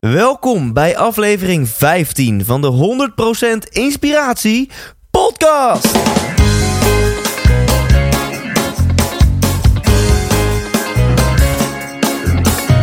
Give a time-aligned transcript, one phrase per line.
[0.00, 3.10] Welkom bij aflevering 15 van de
[3.66, 4.70] 100% Inspiratie
[5.10, 5.96] Podcast.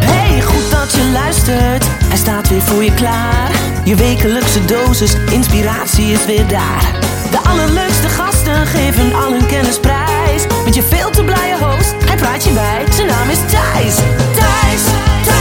[0.05, 1.83] Hey, goed dat je luistert.
[1.87, 3.51] Hij staat weer voor je klaar.
[3.85, 6.99] Je wekelijkse dosis inspiratie is weer daar.
[7.31, 10.43] De allerleukste gasten geven al hun kennis prijs.
[10.65, 12.85] Met je veel te blije host, hij praat je bij.
[12.91, 13.95] Zijn naam is Thijs.
[13.95, 14.83] Thijs,
[15.23, 15.38] Thijs,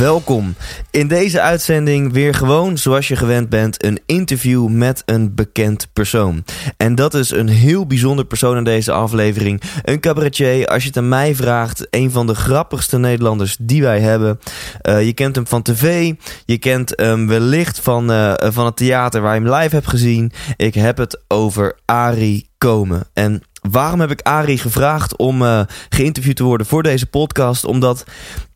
[0.00, 0.54] Welkom.
[0.90, 6.44] In deze uitzending weer gewoon zoals je gewend bent een interview met een bekend persoon.
[6.76, 9.62] En dat is een heel bijzonder persoon in deze aflevering.
[9.82, 14.00] Een cabaretier, als je het aan mij vraagt, een van de grappigste Nederlanders die wij
[14.00, 14.40] hebben.
[14.80, 16.12] Eh, je kent hem van tv,
[16.44, 20.32] je kent hem wellicht van, eh, van het theater waar je hem live hebt gezien.
[20.56, 23.02] Ik heb het over Arie Komen.
[23.12, 27.64] En waarom heb ik Arie gevraagd om eh, geïnterviewd te worden voor deze podcast?
[27.64, 28.04] Omdat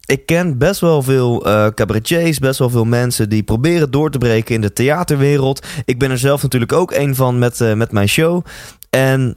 [0.07, 4.19] ik ken best wel veel eh cabaretiers, best wel veel mensen die proberen door te
[4.19, 5.67] breken in de theaterwereld.
[5.85, 8.45] Ik ben er zelf natuurlijk ook een van met, eh, met mijn show.
[8.91, 9.37] En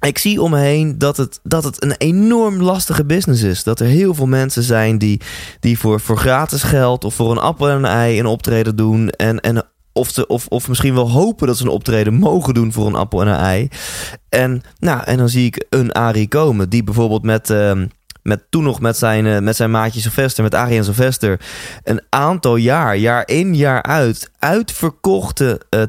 [0.00, 3.62] ik zie om me heen dat het, dat het een enorm lastige business is.
[3.62, 5.20] Dat er heel veel mensen zijn die,
[5.60, 9.10] die voor, voor gratis geld of voor een appel en een ei een optreden doen.
[9.10, 12.86] En, en of, of, of misschien wel hopen dat ze een optreden mogen doen voor
[12.86, 13.68] een appel en een ei.
[14.28, 17.50] En, nou, en dan zie ik een Arie komen die bijvoorbeeld met...
[17.50, 17.86] ehm,
[18.26, 21.40] met toen nog met zijn, eh, met zijn maatje Sylvester, met Arie en Sylvester,
[21.82, 25.82] een aantal jaar, jaar in, jaar uit, uitverkochte eh,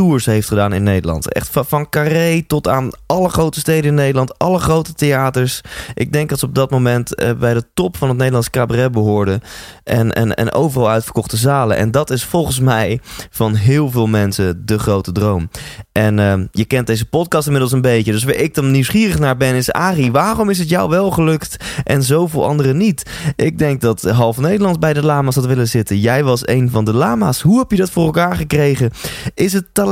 [0.00, 1.32] theatertours heeft gedaan in Nederland.
[1.32, 5.60] Echt van, van Carré tot aan alle grote steden in Nederland, alle grote theaters.
[5.94, 8.92] Ik denk dat ze op dat moment eh, bij de top van het Nederlands cabaret
[8.92, 9.40] behoorden.
[9.84, 11.76] En, en, en overal uitverkochte zalen.
[11.76, 13.00] En dat is volgens mij
[13.30, 15.50] van heel veel mensen de grote droom.
[15.92, 18.12] En eh, je kent deze podcast inmiddels een beetje.
[18.12, 19.72] Dus waar ik dan nieuwsgierig naar ben is...
[19.72, 23.10] Arie, waarom is het jou wel gelukt en zoveel anderen niet?
[23.36, 25.98] Ik denk dat half Nederland bij de lama's had willen zitten.
[25.98, 27.40] Jij was een van de lama's.
[27.40, 28.90] Hoe heb je dat voor elkaar gekregen?
[29.34, 29.89] Is het talent?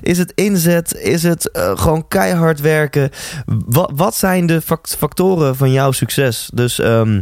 [0.00, 0.94] Is het inzet?
[0.94, 3.10] Is het eh, gewoon keihard werken?
[3.66, 6.50] Wat, wat zijn de fact- factoren van jouw succes?
[6.54, 6.78] Dus...
[6.78, 7.20] ehm,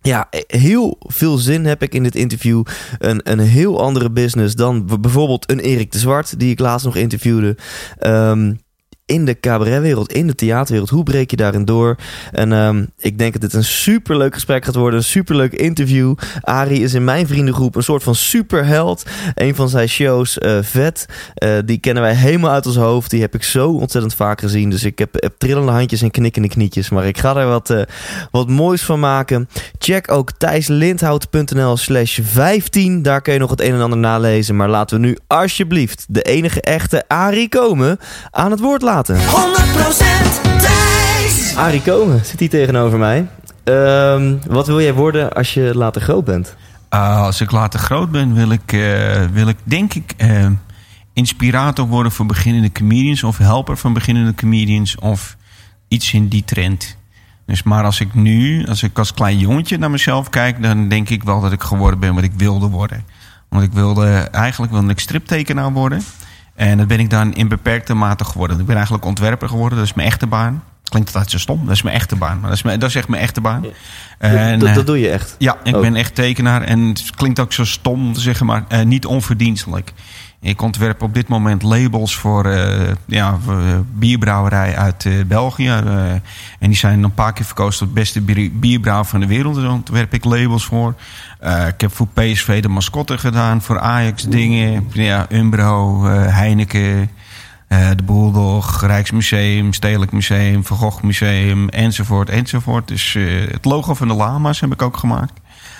[0.00, 2.62] ja, heel veel zin heb ik in dit interview.
[2.98, 6.96] Een, een heel andere business dan bijvoorbeeld een Erik de Zwart, die ik laatst nog
[6.96, 7.56] interviewde.
[7.98, 8.52] Ehm,
[9.06, 10.90] in de cabaretwereld, in de theaterwereld.
[10.90, 11.96] Hoe breek je daarin door?
[12.32, 14.98] En ehm, ik denk dat dit een superleuk gesprek gaat worden.
[14.98, 16.14] Een superleuk interview.
[16.40, 19.04] Arie is in mijn vriendengroep een soort van superheld.
[19.34, 23.10] Een van zijn shows, eh, Vet, eh, die kennen wij helemaal uit ons hoofd.
[23.10, 24.70] Die heb ik zo ontzettend vaak gezien.
[24.70, 26.90] Dus ik heb, trillende handjes en knikkende knietjes.
[26.90, 27.80] Maar ik ga er wat, eh,
[28.30, 29.48] wat moois van maken.
[29.78, 33.02] Check ook thijslindhout.nl slash 15.
[33.02, 34.56] Daar kun je nog het een en ander nalezen.
[34.56, 37.98] Maar laten we nu alsjeblieft de enige echte Arie komen
[38.30, 38.94] aan het woord laten.
[39.04, 39.08] 100%
[40.58, 41.56] Thijs.
[41.56, 43.26] Arie Komen zit hier tegenover mij.
[43.64, 46.56] Ehm, wat wil jij worden als je later groot bent?
[46.88, 50.46] Ah, als ik later groot ben, wil ik, eh, wil ik denk ik eh,
[51.12, 53.22] inspirator worden voor beginnende comedians.
[53.22, 54.96] Of helper van beginnende comedians.
[54.98, 55.36] Of
[55.88, 56.96] iets in die trend.
[57.46, 61.08] Dus maar als ik nu, als ik als klein jongetje naar mezelf kijk, dan denk
[61.08, 63.04] ik wel dat ik geworden ben wat ik wilde worden.
[63.48, 66.02] Want ik wilde, eigenlijk wilde ik striptekenaar worden.
[66.56, 68.60] En dat ben ik dan in beperkte mate geworden.
[68.60, 70.62] Ik ben eigenlijk ontwerper geworden, dat is mijn echte baan.
[70.88, 72.38] Klinkt altijd zo stom, dat is mijn echte baan.
[72.40, 73.64] Maar dat is, mijn, dat is echt mijn echte baan.
[74.18, 75.34] En, dat, eh, dat doe je echt.
[75.38, 75.82] ja, ik Ook.
[75.82, 76.62] ben echt tekenaar.
[76.62, 79.92] En het klinkt ook zo stom zeggen, maar eh, niet onverdienstelijk.
[80.40, 83.62] Ik ontwerp op dit moment labels voor, eh, ja, voor,
[83.92, 85.68] bierbrouwerij uit België.
[85.68, 86.22] en
[86.58, 89.54] die zijn een paar keer verkozen tot beste bier- bierbrouwer van de wereld.
[89.54, 90.94] Daar ontwerp ik labels voor.
[91.38, 93.62] Eh, ik heb voor PSV de mascotte gedaan.
[93.62, 94.86] Voor Ajax dingen.
[94.92, 97.10] Ja, Umbro, eh, Heineken.
[97.68, 102.88] eh, de Bulldog, Rijksmuseum, Stedelijk Museum, Van Gogh Museum, enzovoort, enzovoort.
[102.88, 103.16] Dus
[103.50, 105.32] het logo van de lama's heb ik ook gemaakt.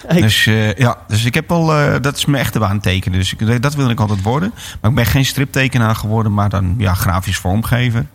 [0.09, 0.45] Dus
[0.77, 1.67] ja, dus ik heb al,
[2.01, 3.13] dat is mijn echte baanteken.
[3.13, 4.53] Dus ik, dat wil ik altijd worden.
[4.81, 8.07] Maar ik ben geen striptekenaar geworden, maar dan ja, grafisch vormgever.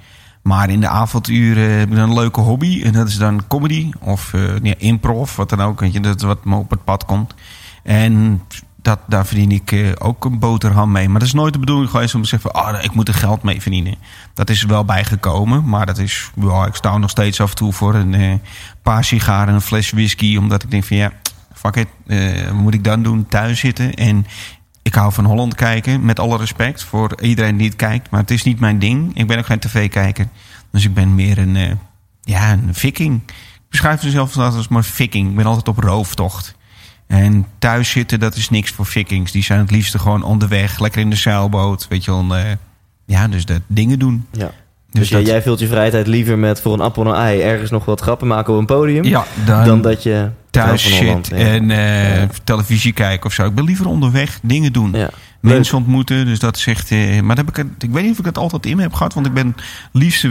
[0.43, 2.81] Maar in de avonduren heb ik dan een leuke hobby.
[2.83, 4.31] En dat is dan comedy of
[4.63, 5.79] ja, improv, wat dan ook.
[5.79, 7.33] Weet je, dat wat me op het pad komt.
[7.83, 8.41] En
[8.81, 11.09] dat, daar verdien ik eh, ook een boterham mee.
[11.09, 12.51] Maar dat is nooit de bedoeling geweest om te zeggen...
[12.51, 13.95] Van, ah, ik moet er geld mee verdienen.
[14.33, 15.69] Dat is er wel bijgekomen.
[15.69, 16.31] Maar dat is,
[16.67, 18.33] ik sta nog steeds af en toe voor een eh,
[18.81, 20.37] paar sigaren en een fles whisky.
[20.37, 21.11] Omdat ik denk van ja,
[21.53, 21.87] fuck it.
[22.53, 23.25] moet ik dan doen?
[23.25, 23.93] Thuis zitten.
[23.93, 24.25] En
[24.81, 26.05] ik hou van Holland kijken.
[26.05, 28.09] Met alle respect voor iedereen die het kijkt.
[28.09, 29.17] Maar het is niet mijn ding.
[29.17, 30.27] Ik ben ook geen tv-kijker.
[30.71, 31.71] Dus ik ben meer een, eh,
[32.21, 33.21] ja, een viking.
[33.27, 35.29] Ik beschrijf mezelf als maar viking.
[35.29, 36.55] Ik ben altijd op rooftocht.
[37.07, 39.31] En thuis zitten, dat is niks voor vikings.
[39.31, 41.87] Die zijn het liefste gewoon onderweg, lekker in de zeilboot.
[41.87, 42.51] Weet je wel, eh,
[43.05, 44.27] ja, dus dat dingen doen.
[44.31, 44.51] Ja.
[44.91, 47.15] Dus, jij- dat- jij vult je vrije tijd liever met voor een appel en een
[47.15, 49.03] ei ergens nog wat grappen maken op een podium.
[49.03, 51.19] ja, dan, dan dat je thuis ja.
[51.31, 52.27] en eh, Ja.
[52.43, 53.45] televisie kijken of zo.
[53.45, 54.95] Ik ben liever onderweg dingen doen.
[55.39, 56.91] Mensen ontmoeten, dus dat zegt.
[56.91, 58.93] eh, maar dat heb ik, ik weet niet of ik het altijd in me heb
[58.93, 59.55] gehad, want ik ben
[59.91, 60.21] liefst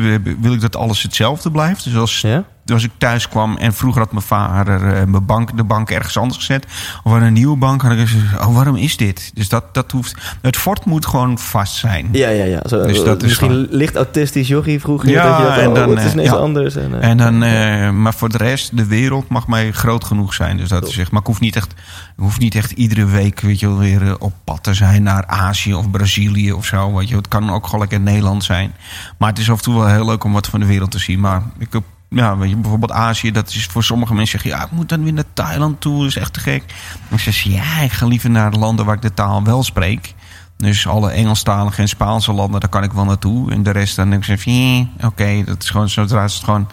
[0.41, 1.85] wil ik dat alles hetzelfde blijft.
[1.85, 2.45] Dus als, Ja?
[2.73, 6.17] Als ik thuis kwam en vroeger had mijn vader eh, mijn bank, de bank ergens
[6.17, 6.67] anders gezet,
[7.03, 9.31] of aan een nieuwe bank, had ik gezegd: Oh, waarom is dit?
[9.35, 10.15] Dus dat, dat hoeft.
[10.43, 12.09] Het fort moet gewoon vast zijn.
[12.13, 12.61] Ja, ja, ja.
[12.69, 15.09] Zo, Dus dat is misschien licht autistisch jochie vroeger.
[15.09, 16.35] Ja, dat je dacht, en oh, dan, het is eh, niks ja.
[16.35, 16.77] anders.
[16.77, 20.35] En, eh, En dan, eh, maar voor de rest, de wereld mag mij groot genoeg
[20.35, 20.57] zijn.
[20.57, 21.11] Dus dat is echt.
[21.11, 21.75] Maar ik hoef niet echt,
[22.17, 25.27] hoef niet echt iedere week, weet je wel, weer eh, op pad te zijn naar
[25.27, 26.95] Azië of Brazilië of zo.
[26.95, 28.73] Weet je, het kan ook gewoon lekker in Nederland zijn.
[29.19, 30.99] Maar het is af en toe wel heel leuk om wat van de wereld te
[30.99, 31.21] zien.
[31.21, 34.67] Maar ik heb, ja, weet je, bijvoorbeeld Azië, dat is voor sommige mensen zeggen, ja,
[34.67, 36.65] ik moet dan weer naar Thailand toe, dat is echt te gek.
[37.09, 40.15] Dan zeg ja, ik ga liever naar landen waar ik de taal wel spreek.
[40.57, 43.51] Dus alle Engelstalige en Spaanse landen, daar kan ik wel naartoe.
[43.53, 44.53] En de rest, dan denk ik, van,
[44.99, 46.69] "Eh, oké, dat is gewoon, zodra is het gewoon...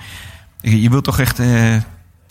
[0.61, 1.39] Je wilt toch echt...
[1.39, 1.75] eh,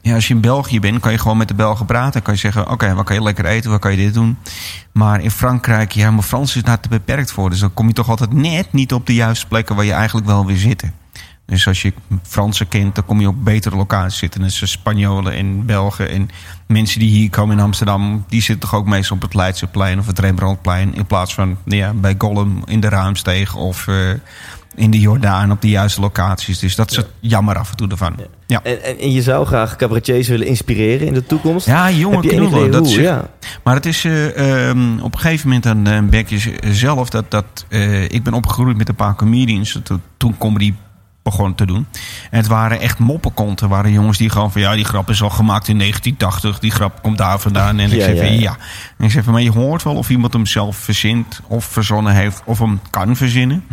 [0.00, 2.22] ja, als je in België bent, kan je gewoon met de Belgen praten.
[2.22, 3.70] kan je zeggen, oké, wat kan je lekker eten?
[3.70, 4.38] Wat kan je dit doen?
[4.92, 7.50] Maar in Frankrijk, ja, maar Frans is daar te beperkt voor.
[7.50, 9.76] Dus dan kom je toch altijd net niet op de juiste plekken...
[9.76, 10.92] waar je eigenlijk wel wil zitten.
[11.46, 14.40] Dus als je Fransen kent, dan kom je op betere locaties zitten.
[14.40, 16.30] Dus Spanjolen en Belgen en
[16.66, 18.24] mensen die hier komen in Amsterdam...
[18.28, 20.94] die zitten toch ook meestal op het Leidseplein of het Rembrandtplein...
[20.94, 24.10] in plaats van ja, bij Gollum in de Ruimsteeg of eh,
[24.74, 26.58] in de Jordaan op de juiste locaties.
[26.58, 28.16] Dus dat is het jammer af en toe ervan.
[28.46, 31.66] Ja, en, en, en je zou graag cabaretiers willen inspireren in de toekomst.
[31.66, 32.70] ja enig knullen.
[32.70, 32.96] Dat hoe?
[32.96, 33.30] is, ja.
[33.64, 37.30] Maar het is eh, ehm, op een gegeven moment dan uh, je zelf dat...
[37.30, 40.74] dat eh, ik ben opgegroeid met een paar comedians to- toen comedy
[41.26, 41.86] begon te doen.
[42.30, 43.68] En het waren echt moppenkonten.
[43.68, 44.60] waren jongens die gewoon van...
[44.60, 46.58] ja, die grap is al gemaakt in 1980.
[46.58, 47.78] Die grap komt daar vandaan.
[47.78, 48.40] En ik Ja, zeg van ja, ja.
[48.40, 48.56] ja.
[48.98, 51.40] En ik zeg van, maar je hoort wel of iemand hem zelf verzint...
[51.46, 53.64] of verzonnen heeft of hem kan verzinnen.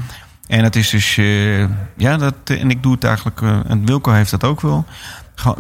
[0.48, 1.18] En het is dus...
[1.18, 1.60] eh,
[1.98, 3.42] ja, dat, en ik doe het eigenlijk...
[3.42, 4.86] eh, en Wilco heeft dat ook wel.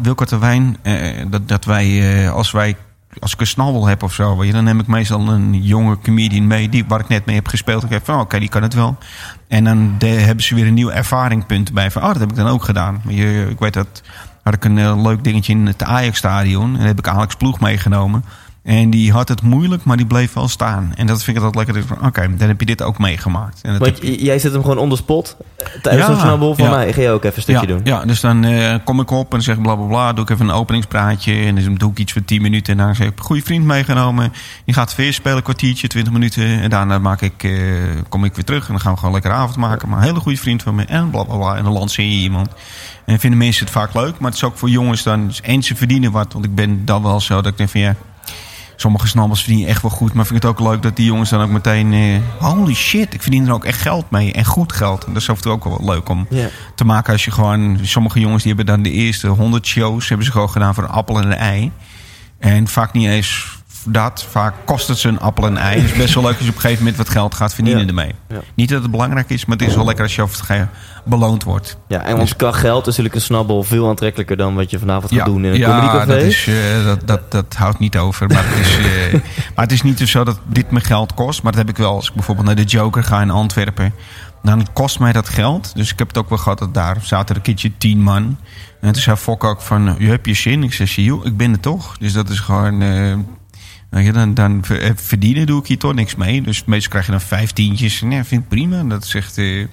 [0.01, 2.29] Wilco Terwijn, eh, dat, dat wij...
[2.29, 2.75] als wij
[3.19, 6.69] als ik een snabbel heb of zo, dan neem ik meestal een jonge comedian mee
[6.69, 7.83] die, waar ik net mee heb gespeeld.
[7.83, 8.97] Ik heb van, oh, oké, die kan het wel.
[9.47, 11.91] En dan hebben ze weer een nieuw ervaringpunt bij.
[11.91, 13.01] Van, oh, dat heb ik dan ook gedaan.
[13.07, 14.01] Je, ik weet dat,
[14.43, 16.71] had ik een eh, leuk dingetje in het Ajax-stadion.
[16.71, 18.23] En dan heb ik Alex Ploeg meegenomen.
[18.63, 20.93] En die had het moeilijk, maar die bleef wel staan.
[20.95, 22.05] En dat vind ik altijd lekker.
[22.05, 23.61] Oké, dan heb je dit ook meegemaakt.
[23.61, 25.37] En dat Want jij zet hem gewoon on the spot
[25.81, 26.71] tijdens Ja, een snabbel van ja.
[26.71, 26.93] mij.
[26.93, 27.81] Ga je ook even een stukje ja, doen?
[27.83, 30.13] Ja, dus dan eh, kom ik op en zeg bla bla bla.
[30.13, 31.33] Doe ik even een openingspraatje.
[31.33, 32.79] En dan doe ik iets voor 10 minuten.
[32.79, 34.33] En dan zeg ik, goede vriend meegenomen.
[34.65, 36.61] Die gaat weer spelen, een kwartiertje, 20 minuten.
[36.61, 37.51] En daarna maak ik, eh,
[38.09, 38.65] kom ik weer terug.
[38.65, 39.89] En dan gaan we gewoon lekker avond maken.
[39.89, 40.85] Maar een hele goede vriend van me.
[40.85, 41.55] En bla bla bla.
[41.55, 42.49] En dan lanceer je iemand.
[43.05, 44.19] En vinden mensen het vaak leuk.
[44.19, 45.31] Maar het is ook voor jongens dan.
[45.43, 46.33] En ze verdienen wat.
[46.33, 47.95] Want ik ben dan wel zo dat ik denk van ja.
[48.75, 50.13] Sommige snabbels verdienen echt wel goed.
[50.13, 51.93] Maar vind ik het ook leuk dat die jongens dan ook meteen...
[51.93, 54.33] eh, holy shit, ik verdien er ook echt geld mee.
[54.33, 55.05] En goed geld.
[55.05, 56.27] En dat is af en toe ook wel leuk om
[56.75, 57.79] te maken als je gewoon...
[57.81, 60.07] Sommige jongens die hebben dan de eerste 100 shows...
[60.07, 61.71] hebben ze gewoon gedaan voor een appel en een ei.
[62.39, 64.25] En vaak niet eens dat.
[64.29, 65.79] Vaak kost het ze een appel en ei.
[65.81, 67.81] Het is best wel leuk als je op een gegeven moment wat geld gaat verdienen
[67.81, 67.87] Ja.
[67.87, 68.15] ermee.
[68.29, 68.39] Ja.
[68.55, 70.69] Niet dat het belangrijk is, maar het is wel lekker als je over
[71.05, 71.77] beloond wordt.
[71.87, 75.13] Ja, en want qua geld is natuurlijk een snabbel veel aantrekkelijker dan wat je vanavond
[75.13, 78.27] gaat doen in een ja dat, is, eh, dat, dat, dat houdt niet over.
[78.27, 79.13] Maar het, is, eh,
[79.55, 81.43] maar het is niet zo dat dit me geld kost.
[81.43, 83.93] Maar dat heb ik wel als ik bijvoorbeeld naar de Joker ga in Antwerpen.
[84.43, 85.71] Dan kost mij dat geld.
[85.75, 88.37] Dus ik heb het ook wel gehad dat daar zaten een keertje tien man.
[88.81, 90.63] En toen zei Fok ook van, je hebt je zin?
[90.63, 91.97] Ik joh, ik ben er toch.
[91.97, 92.81] Dus dat is gewoon...
[92.81, 93.13] eh,
[94.13, 96.41] dan, dan eh, verdienen doe ik hier toch niks mee.
[96.41, 98.01] Dus meestal krijg je dan vijftientjes.
[98.01, 98.83] En ja, vind ik prima.
[98.83, 99.05] Dat
[99.37, 99.65] Eh,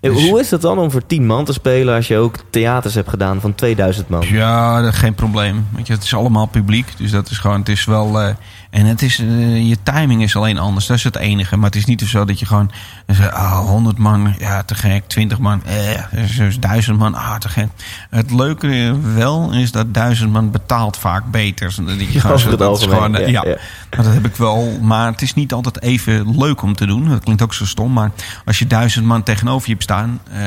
[0.00, 2.94] dus- Hoe is het dan om voor 10 man te spelen als je ook theaters
[2.94, 4.24] hebt gedaan van 2000 man?
[4.28, 5.66] Ja, geen probleem.
[5.84, 6.92] Je, het is allemaal publiek.
[6.96, 8.20] Dus dat is gewoon, het is wel.
[8.20, 8.34] eh,
[8.70, 10.86] En het is, eh, je timing is alleen anders.
[10.86, 11.56] Dat is het enige.
[11.56, 12.70] Maar het is niet zo dat je gewoon...
[13.06, 15.02] Uh, 100 man, ja, te gek.
[15.06, 17.68] 20 man, eh, dus 1000 man, ah, te gek.
[18.10, 21.74] Het leuke wel is dat 1000 man betaalt vaak beter.
[21.86, 23.56] Dat je gewoon, dat is gewoon, ja, ja, ja.
[23.96, 24.78] Maar dat heb ik wel.
[24.80, 27.08] Maar het is niet altijd even leuk om te doen.
[27.08, 27.92] Dat klinkt ook zo stom.
[27.92, 28.10] Maar
[28.44, 30.20] als je duizend man tegenover je hebt staan...
[30.30, 30.38] eh,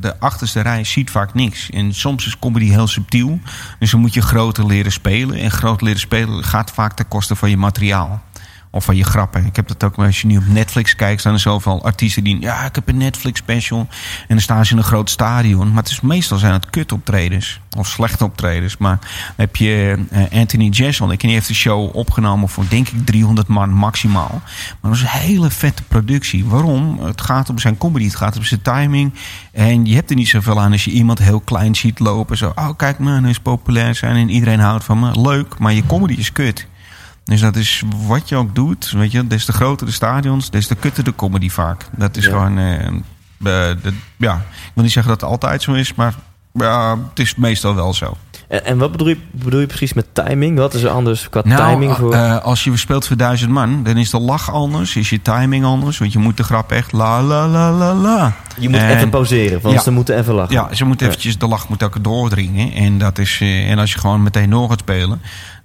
[0.00, 1.70] de achterste rij ziet vaak niks.
[1.70, 3.40] En soms is comedy heel subtiel.
[3.78, 5.36] Dus dan moet je groter leren spelen.
[5.38, 8.22] En groot leren spelen gaat vaak ten koste van je materiaal.
[8.72, 9.46] Of van je grappen.
[9.46, 12.40] Ik heb dat ook als je nu op Netflix kijkt, staan er zoveel artiesten die.
[12.40, 13.78] Ja, ik heb een Netflix special.
[13.78, 15.68] En dan staan ze in een groot stadion.
[15.68, 17.60] Maar het is meestal zijn het kut optredens.
[17.76, 18.76] Of slechte optredens.
[18.76, 18.98] Maar
[19.36, 20.64] heb je eh, Anthony.
[20.64, 24.40] En die heeft de show opgenomen voor denk ik 300 man maximaal.
[24.80, 26.44] Maar dat is een hele vette productie.
[26.44, 26.98] Waarom?
[27.02, 28.04] Het gaat om zijn comedy.
[28.04, 29.14] Het gaat om zijn timing.
[29.52, 32.36] En je hebt er niet zoveel aan als je iemand heel klein ziet lopen.
[32.36, 35.20] Zo, oh kijk man, hij is populair zijn en iedereen houdt van me.
[35.20, 36.68] Leuk, maar je comedy is kut.
[37.30, 38.90] Dus dat is wat je ook doet.
[38.90, 41.86] Weet je, des te groter de stadions, des te kutter de comedy vaak.
[41.96, 42.30] Dat is Ja.
[42.30, 42.54] gewoon.
[43.38, 43.76] de,
[44.16, 46.14] ja, ik wil niet zeggen dat het altijd zo is, maar
[47.08, 48.16] het is meestal wel zo.
[48.48, 50.58] En, en wat bedoel je, bedoel je precies met timing?
[50.58, 52.12] Wat is er anders qua Nou, timing voor...
[52.14, 55.64] eh, als je speelt voor duizend man, dan is de lach anders, is je timing
[55.64, 55.98] anders.
[55.98, 58.32] Want je moet de grap echt la la la la la.
[58.58, 59.80] je moet en- even pauzeren, want Ja.
[59.80, 60.54] ze moeten even lachen.
[60.54, 62.72] Ja, ze moeten eventjes, de lach moet ook doordringen.
[62.72, 65.20] En, dat is, en als je gewoon meteen door gaat spelen,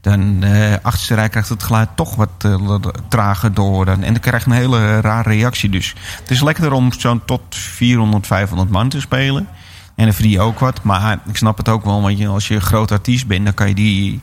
[0.05, 2.75] dan de achterste rij krijgt het geluid toch wat eh,
[3.07, 3.87] trager door.
[3.87, 5.69] En dan krijg je een hele rare reactie.
[5.69, 9.47] Dus het is lekkerder om zo'n tot 400, 500 man te spelen.
[9.95, 10.83] En dan verdien je ook wat.
[10.83, 13.53] Maar ik snap het ook wel, want je, als je een groot artiest bent, dan
[13.53, 14.19] kan je die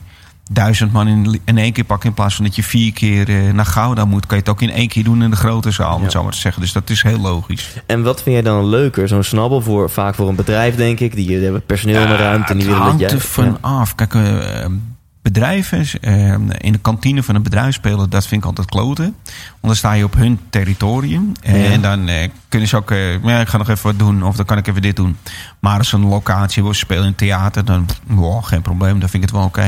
[0.51, 2.09] duizend man in, in één keer pakken.
[2.09, 4.63] In plaats van dat je vier keer eh, naar Gouda moet, kan je het ook
[4.63, 6.09] in één keer doen in de grote zaal, Ja.
[6.11, 6.63] zo maar te zeggen.
[6.63, 7.69] Dus dat is heel logisch.
[7.87, 9.09] En wat vind jij dan leuker?
[9.09, 11.15] Zo'n snabbel voor, vaak voor een bedrijf, denk ik.
[11.15, 12.53] Die hebben personeel en ruimte.
[12.53, 13.11] En die het willen dat hangt jij...
[13.11, 13.69] ervan Ja.
[13.81, 13.95] af.
[13.95, 14.15] Kijk,
[15.23, 19.05] bedrijven eh, in de kantine van een bedrijf spelen, dat vind ik altijd kloten.
[19.05, 21.33] Want dan sta je op hun territorium.
[21.43, 21.71] Eh, Ja.
[21.71, 24.23] En dan eh, kunnen ze ook, eh, ja, ik ga nog even wat doen.
[24.23, 25.17] Of dan kan ik even dit doen.
[25.59, 29.01] Maar als een locatie wil spelen in een theater, dan wow, geen probleem.
[29.01, 29.65] Dan vind ik het wel oké.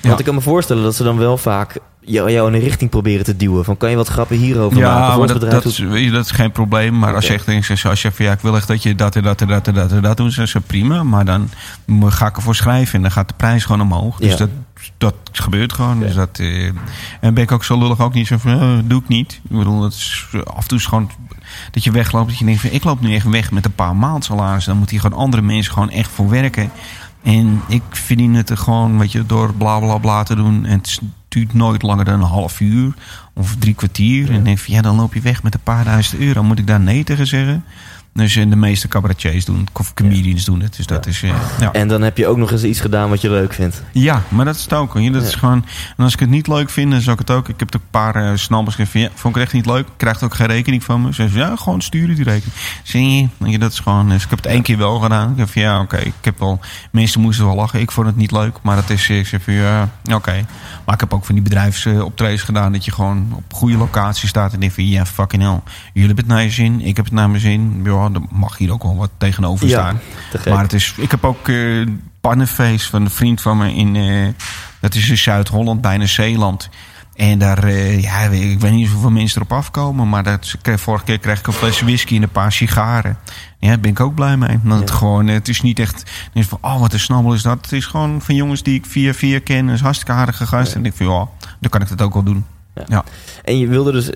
[0.00, 0.08] Ja.
[0.08, 1.78] Want ik kan me voorstellen dat ze dan wel vaak
[2.08, 3.64] jou, jou in een richting proberen te duwen.
[3.64, 4.90] Van kan je wat grappen hierover maken?
[4.92, 6.98] Voor Ja, maar ons dat, dat, is, dat is geen probleem.
[6.98, 9.16] Maar als je echt denkt, als je van ja, ik wil echt dat je dat
[9.16, 11.02] en dat en dat en dat en dat doet, is prima.
[11.02, 11.50] Maar dan
[11.86, 14.18] moet- ga ik ervoor schrijven en dan gaat de prijs gewoon omhoog.
[14.18, 14.36] Dus Ja.
[14.36, 14.48] dat,
[14.98, 16.00] dat gebeurt gewoon.
[16.00, 16.64] Dus dat, eh,
[17.20, 19.40] en ben ik ook zo lullig ook niet zo van, eh, doe ik niet.
[19.50, 21.10] Ik bedoel, dat is, af en toe is gewoon
[21.70, 22.28] dat je wegloopt.
[22.28, 24.64] Dat je denkt van, ik loop nu echt weg met een paar maandsalaris.
[24.64, 26.70] Dan moeten hier gewoon andere mensen gewoon echt voor werken.
[27.22, 30.64] En ik verdien het er gewoon, weet je, door bla bla bla te doen.
[30.66, 32.94] En het duurt nooit langer dan een half uur
[33.32, 34.30] of drie kwartier.
[34.30, 36.42] En denk van, ja, dan loop je weg met een paar duizend euro.
[36.42, 37.64] Moet ik daar nee tegen zeggen?
[38.18, 40.76] Dus de meeste cabaretiers doen het, of comedians doen het.
[40.76, 41.72] Dus dat is, eh, ja.
[41.72, 43.82] En dan heb je ook nog eens iets gedaan wat je leuk vindt.
[43.92, 45.12] Ja, maar dat is het ook.
[45.12, 45.64] Dat is gewoon,
[45.96, 47.48] en als ik het niet leuk vind, dan zou ik het ook.
[47.48, 49.00] Ik heb ook een paar uh, snabbers gegeven.
[49.00, 49.86] Ja, vond ik het echt niet leuk.
[49.96, 51.14] Krijgt ook geen rekening van me.
[51.14, 52.54] Ze ja, gewoon sturen die rekening.
[52.82, 54.08] Zie je, dat is gewoon.
[54.08, 55.30] Dus ik heb het één keer wel gedaan.
[55.30, 55.96] Ik heb van ja, oké.
[55.96, 56.60] Ik heb wel.
[56.90, 57.80] Mensen moesten wel lachen.
[57.80, 58.56] Ik vond het niet leuk.
[58.62, 59.08] Maar dat is.
[59.08, 60.46] Ik zeg van ja, oké.
[60.84, 62.72] Maar ik heb ook van die bedrijfsoptredens gedaan.
[62.72, 64.52] Dat je gewoon op goede locatie staat.
[64.52, 65.60] En denk van ja, fucking hell.
[65.92, 66.80] Jullie hebben het naar je zin.
[66.80, 67.80] Ik heb het naar mijn zin.
[67.84, 70.00] Ja, dan mag hier ook wel wat tegenover staan.
[70.48, 71.86] Maar het is, ik heb ook eh
[72.20, 74.26] pannenfeest van een vriend van me in, eh,
[74.80, 76.68] dat is in Zuid-Holland, bijna Zeeland.
[77.14, 81.18] En daar, eh, ja, ik weet niet hoeveel mensen erop afkomen, maar dat, vorige keer
[81.18, 83.18] kreeg ik een fles whisky en een paar sigaren.
[83.58, 84.58] Ja, daar ben ik ook blij mee.
[84.62, 84.96] Want het, Ja.
[84.96, 87.58] gewoon, het is niet echt, is van, oh wat een snabbel is dat.
[87.62, 89.68] Het is gewoon van jongens die ik via via ken.
[89.68, 90.74] Is hartstikke aardige gast.
[90.74, 91.28] En ik vind, ja,
[91.60, 92.44] dan kan ik dat ook wel doen.
[92.86, 93.04] Ja,
[93.44, 94.10] En je wilde dus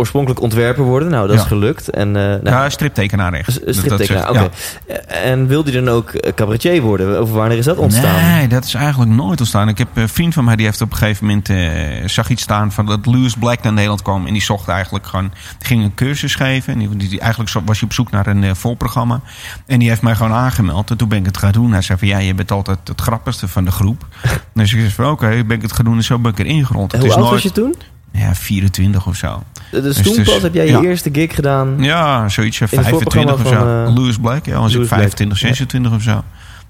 [0.00, 1.10] oorspronkelijk ontwerper worden.
[1.10, 1.90] Nou, dat is gelukt.
[1.90, 3.50] En, eh, nou, ja striptekenaar echt.
[3.52, 4.48] s- Dat- dat striptekenaar, oké.
[4.88, 4.94] ja.
[5.06, 7.22] En wilde je dan ook eh, cabaretier worden?
[7.22, 8.24] Of wanneer is dat ontstaan?
[8.36, 9.68] Nee, dat is eigenlijk nooit ontstaan.
[9.68, 11.58] Ik heb een vriend van mij die heeft op een gegeven moment eh,
[12.06, 15.32] zag iets staan van dat Lewis Black naar Nederland kwam en die zocht eigenlijk gewoon,
[15.58, 16.72] die ging een cursus geven.
[16.72, 19.20] En die, die, die- eigenlijk was hij op zoek naar een eh, voorprogramma.
[19.66, 20.90] En die heeft mij gewoon aangemeld.
[20.90, 21.72] En toen ben ik het gaan doen.
[21.72, 24.06] Hij zei van ja, je bent altijd het grappigste van de groep.
[24.54, 26.66] dus ik zei van oké, ben ik het gaan doen en zo ben ik erin
[26.66, 26.92] gerond.
[26.92, 27.74] En Het hoe is oud nooit, was je toen?
[28.12, 29.42] Ja, 24 of zo.
[29.70, 30.80] Dus, Dus toen dus- pas heb jij je ja.
[30.80, 31.76] eerste gig gedaan.
[31.82, 32.58] Ja, zoiets.
[32.58, 33.84] ja, In het 25 of zo.
[33.84, 35.46] eh, Lewis Black, ja, was ik Louis Black, 25, ja.
[35.46, 36.24] 26 of zo.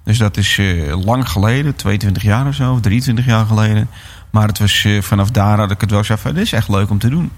[0.05, 3.89] Dus dat is eh, lang geleden, 22 jaar of zo, of 23 jaar geleden.
[4.31, 6.69] Maar het was, eh, vanaf daar had ik het wel zo van, dit is echt
[6.69, 7.31] leuk om te doen.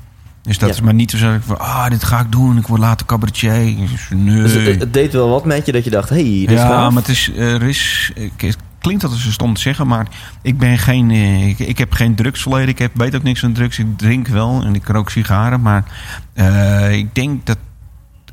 [0.43, 0.75] Dus dat Ja.
[0.75, 3.07] is maar niet zo dat ik van, ah, dit ga ik doen, ik word later
[3.07, 3.53] cabaretier.
[3.89, 4.43] Zeg, Nee.
[4.43, 6.57] Dus het, het deed wel wat met je dat je dacht, hé, hey, dit is
[6.59, 6.93] ja, gaaf.
[6.93, 10.07] maar het is, er is, ik- klinkt dat ze stom te zeggen, maar
[10.43, 12.69] ik ben geen, eh, ik, heb geen drugsverleden.
[12.69, 13.79] Ik heb, weet ook niks van drugs.
[13.79, 15.85] Ik drink wel en ik rook sigaren, maar
[16.33, 17.59] eh, ik denk dat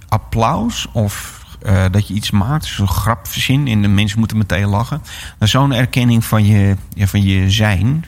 [0.07, 4.67] applaus of eh, dat je iets maakt, zo'n grap verzin en de mensen moeten meteen
[4.67, 5.01] lachen,
[5.39, 8.05] zo'n erkenning van je, van je zijn.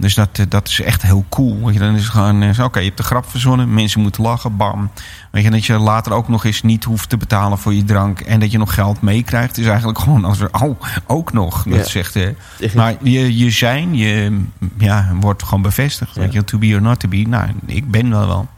[0.00, 1.64] Dus dat, eh, dat is echt heel cool.
[1.64, 4.22] Weet je, dan is het gewoon, eh, oké, je hebt de grap verzonnen, mensen moeten
[4.22, 4.90] lachen, bam.
[5.30, 8.20] Weet je, dat je later ook nog eens niet hoeft te betalen voor je drank
[8.20, 11.62] en dat je nog geld meekrijgt, is eigenlijk gewoon als er, oh, ook nog.
[11.62, 11.84] Dat Ja.
[11.84, 12.28] zegt, eh,
[12.74, 14.40] maar je, je zijn, je
[14.78, 16.16] ja, wordt gewoon bevestigd.
[16.16, 17.24] Weet je, to be or not to be.
[17.28, 18.48] Nou, ik ben wel wel.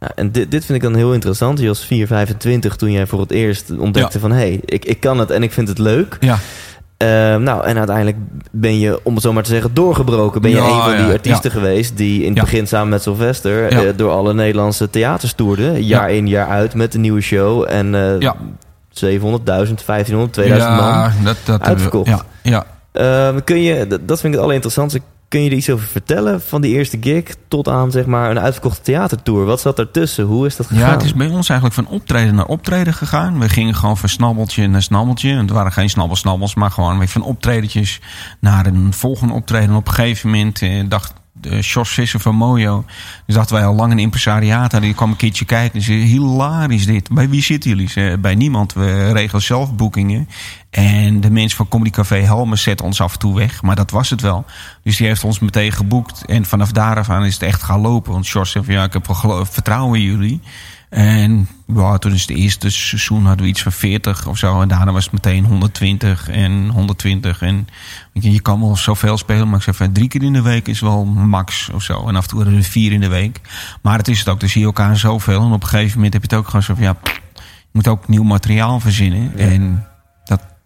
[0.00, 1.58] Ja, en dit, dit vind ik dan heel interessant.
[1.58, 4.30] Je was 4, 25 toen jij voor het eerst ontdekte van...
[4.30, 6.16] hé, hey, ik, ik kan het en ik vind het leuk.
[6.20, 6.38] Ja,
[6.96, 8.16] Ehm, nou, en uiteindelijk
[8.50, 10.40] ben je, om het zo maar te zeggen, doorgebroken.
[10.40, 11.96] Ben je Ja, een van die ja, artiesten geweest...
[11.96, 13.68] die in het begin samen met Sylvester...
[13.68, 15.84] Eh, door alle Nederlandse theaters toerde.
[15.84, 17.64] Jaar in, jaar uit met een nieuwe show.
[17.68, 18.36] En eh Ja.
[18.90, 21.10] 700, 1500, 2000 man.
[21.24, 22.24] dat, dat Uitverkocht.
[22.42, 22.64] Ja.
[22.92, 25.00] Ehm, kun je, dat dat vind ik het allerinteressantste...
[25.28, 28.38] Kun je er iets over vertellen van die eerste gig tot aan zeg maar een
[28.38, 29.44] uitverkochte theatertour?
[29.44, 30.24] Wat zat ertussen?
[30.24, 30.84] Hoe is dat gegaan?
[30.84, 33.38] Ja, het is bij ons eigenlijk van optreden naar optreden gegaan.
[33.38, 35.30] We gingen gewoon van snabbeltje naar snabbeltje.
[35.30, 38.00] En het waren geen snabbelsnabbels, maar gewoon weer van optredetjes
[38.40, 39.68] naar een volgende optreden.
[39.68, 42.84] En op een gegeven moment eh, dacht de Jos Visser van Mojo.
[43.26, 44.80] Dus dachten wij al lang een impresariaat hadden.
[44.80, 47.10] Die kwam een keertje kijken en zei, hilarisch dit.
[47.10, 48.18] Bij wie zitten jullie?
[48.18, 48.72] Bij niemand.
[48.72, 50.28] We regelen zelf boekingen.
[50.76, 53.62] En de mensen van Comedy Café Helmen zetten ons af en toe weg.
[53.62, 54.44] Maar dat was het wel.
[54.82, 56.24] Dus die heeft ons meteen geboekt.
[56.24, 58.12] En vanaf daar af aan is het echt gaan lopen.
[58.12, 59.06] Want Jos zei van ja, ik heb
[59.50, 60.40] vertrouwen in jullie.
[60.88, 64.60] En ja, toen is het eerste seizoen hadden we iets van 40 of zo.
[64.60, 67.42] En daarna was het meteen 120 en 120.
[67.42, 67.68] En
[68.12, 69.48] je, je kan wel zoveel spelen.
[69.48, 72.08] Maar ik zeg van drie keer in de week is wel max of zo.
[72.08, 73.40] En af en toe hadden we er vier in de week.
[73.82, 74.40] Maar het is het ook.
[74.40, 75.40] Dan zie je elkaar zoveel.
[75.40, 76.96] En op een gegeven moment heb je het ook gewoon zo van ja,
[77.34, 79.32] je moet ook nieuw materiaal verzinnen.
[79.36, 79.44] Ja.
[79.44, 79.86] En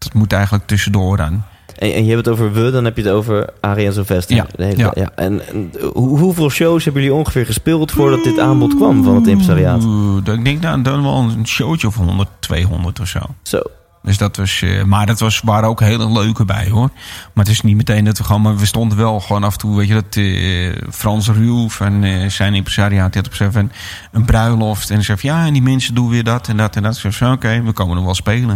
[0.05, 1.43] dat, moet eigenlijk tussendoor dan.
[1.79, 4.37] En, en je hebt het over we, dan heb je het over Arie en Sylvester.
[4.37, 4.91] Ja, De hele- ja.
[4.95, 5.11] ja.
[5.15, 9.27] En, en hoe- hoeveel shows hebben jullie ongeveer gespeeld voordat dit aanbod kwam van het
[9.27, 9.83] impresariaat?
[10.25, 13.19] Ik denk nou, dan wel een showtje of 100, 200 of zo.
[13.43, 13.61] Zo.
[14.03, 16.91] Dus dat was, eh, maar dat was, waren ook hele leuke bij hoor.
[17.35, 19.59] Maar het is niet meteen dat we gewoon, maar we stonden wel gewoon af en
[19.59, 23.55] toe, weet je, dat eh, Frans Ruhl van eh, zijn impresariaat, die had op zich
[23.55, 23.73] een,
[24.13, 24.91] een bruiloft.
[24.91, 26.95] En zei van, ja, en die mensen doen weer dat en dat en dat.
[26.95, 28.47] Ik zei van, oké, we komen er wel spelen.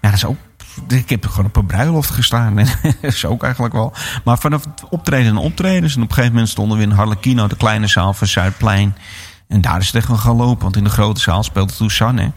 [0.00, 0.36] Maar dat is ook,
[0.88, 2.58] ik heb gewoon op een bruiloft gestaan.
[2.58, 2.68] En
[3.00, 3.92] is ook eigenlijk wel.
[4.24, 5.96] Maar vanaf het optreden en optredens.
[5.96, 8.96] En op een gegeven moment stonden we in Harlekino, de kleine zaal van Zuidplein.
[9.48, 10.62] En daar is het echt wel gaan lopen.
[10.62, 12.32] Want in de grote zaal speelde toen Sanne.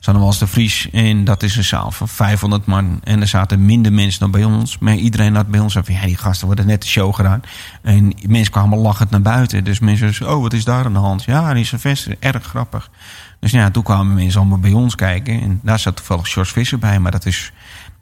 [0.00, 0.90] Sanne was de Vries.
[0.90, 3.00] En dat is een zaal van 500 man.
[3.04, 4.78] En er zaten minder mensen dan bij ons.
[4.78, 7.40] Maar iedereen had bij ons van, ja, die gasten worden net de show gedaan.
[7.82, 9.64] En mensen kwamen lachend naar buiten.
[9.64, 11.24] Dus mensen zeiden, oh, wat is daar aan de hand?
[11.24, 12.90] Ja, die is een vest, erg grappig.
[13.40, 15.40] Dus ja, toen kwamen mensen allemaal bij ons kijken.
[15.40, 16.98] En daar zat toevallig George Visser bij.
[16.98, 17.52] Maar dat is,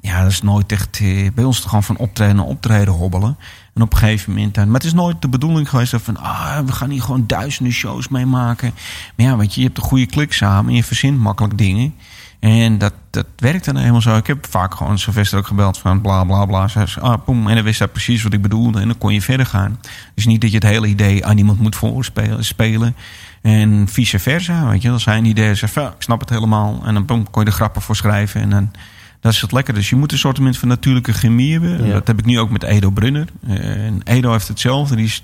[0.00, 1.00] ja, dat is nooit echt...
[1.00, 3.36] eh, bij ons gewoon van optreden naar optreden hobbelen.
[3.74, 4.56] En op een gegeven moment...
[4.56, 6.16] maar het is nooit de bedoeling geweest van...
[6.16, 8.72] Ah, we gaan hier gewoon duizenden shows mee maken.
[9.16, 10.70] Maar ja, weet je, hebt een goede klik samen.
[10.70, 11.94] En je verzint makkelijk dingen.
[12.44, 14.16] En dat, dat werkt dan helemaal zo.
[14.16, 16.68] Ik heb vaak gewoon Sylvester ook gebeld van bla bla bla.
[17.00, 17.18] Ah.
[17.26, 18.80] En dan wist hij precies wat ik bedoelde.
[18.80, 19.80] En dan kon je verder gaan.
[20.14, 22.96] Dus niet dat je het hele idee aan iemand moet voorspelen.
[23.44, 24.90] En vice versa, weet je.
[24.90, 25.48] Als hij een idee
[25.94, 26.82] ik snap het helemaal.
[26.84, 28.40] En dan boem, kon je er grappen voor schrijven.
[28.40, 28.70] En dan,
[29.24, 29.74] dat is het lekker.
[29.74, 31.86] Dus je moet een soort van natuurlijke chemie hebben.
[31.86, 31.92] Ja.
[31.92, 33.28] Dat heb ik nu ook met Edo Brunner.
[33.46, 34.96] Eh, En Edo heeft hetzelfde.
[34.96, 35.20] Die is,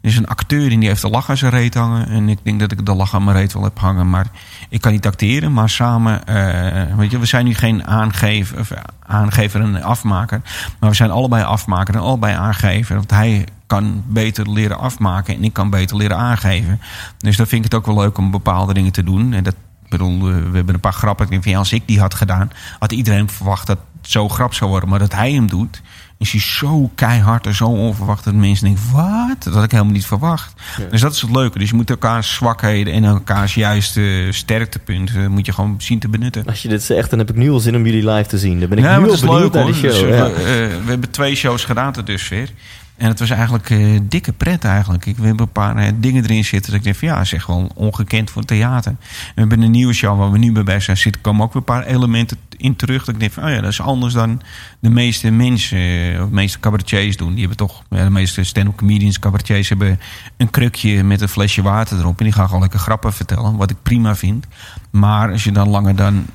[0.00, 2.08] die is een acteur en die heeft de lach aan zijn reet hangen.
[2.08, 4.10] En ik denk dat ik de lach aan mijn reet wel heb hangen.
[4.10, 4.26] Maar
[4.68, 5.52] ik kan niet acteren.
[5.52, 8.70] Maar samen, eh, weet je, we zijn nu geen aangever, of
[9.06, 10.40] aangever en afmaker.
[10.78, 12.96] Maar we zijn allebei afmaker en allebei aangever.
[12.96, 16.80] Want hij kan beter leren afmaken en ik kan beter leren aangeven.
[17.18, 19.32] Dus dan vind ik het ook wel leuk om bepaalde dingen te doen.
[19.32, 21.24] En dat, ik bedoel, eh, we hebben een paar grappen.
[21.24, 24.28] Ik denk van ja, als ik die had gedaan, had iedereen verwacht dat het zo
[24.28, 24.88] grap zou worden.
[24.88, 25.82] Maar dat hij hem doet,
[26.18, 29.42] is hij zo keihard en zo onverwacht dat mensen denken, wat?
[29.42, 30.54] Dat had ik helemaal niet verwacht.
[30.90, 31.58] Dus dat is het leuke.
[31.58, 36.44] Dus je moet elkaars zwakheden en elkaars juiste sterktepunten moet je gewoon zien te benutten.
[36.46, 38.60] Als je dit zegt, dan heb ik nu al zin om jullie live te zien.
[38.60, 39.90] Dan ben ik Ja, nu al benieuwd leuk naar die show.
[39.90, 40.30] Dus, ja.
[40.30, 42.48] we, eh, we hebben twee shows gedaan tot dusver.
[42.96, 45.06] En het was eigenlijk eh, dikke pret eigenlijk.
[45.06, 47.70] Ik, hebben een paar eh, dingen erin zitten dat ik denk van ja, echt wel
[47.74, 48.96] ongekend voor theater.
[49.34, 51.22] We hebben een nieuwe show waar we nu bezig zijn zitten.
[51.22, 53.04] komen ook weer een paar elementen in terug.
[53.04, 54.40] Dat ik denk van oh ja, dat is anders dan
[54.80, 57.30] de meeste mensen, eh, of de meeste cabaretiers doen.
[57.30, 60.00] Die hebben toch, de meeste stand-up comedians, cabaretiers hebben
[60.36, 62.18] een krukje met een flesje water erop.
[62.18, 64.46] En die gaan gewoon lekker grappen vertellen, wat ik prima vind.
[64.90, 66.26] Maar als je dan langer dan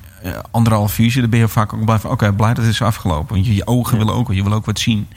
[0.51, 3.33] anderhalf uur dan ben je vaak ook blij van oké, blij dat het is afgelopen.
[3.35, 5.07] Want je, je ogen willen ook, je wil ook wat zien.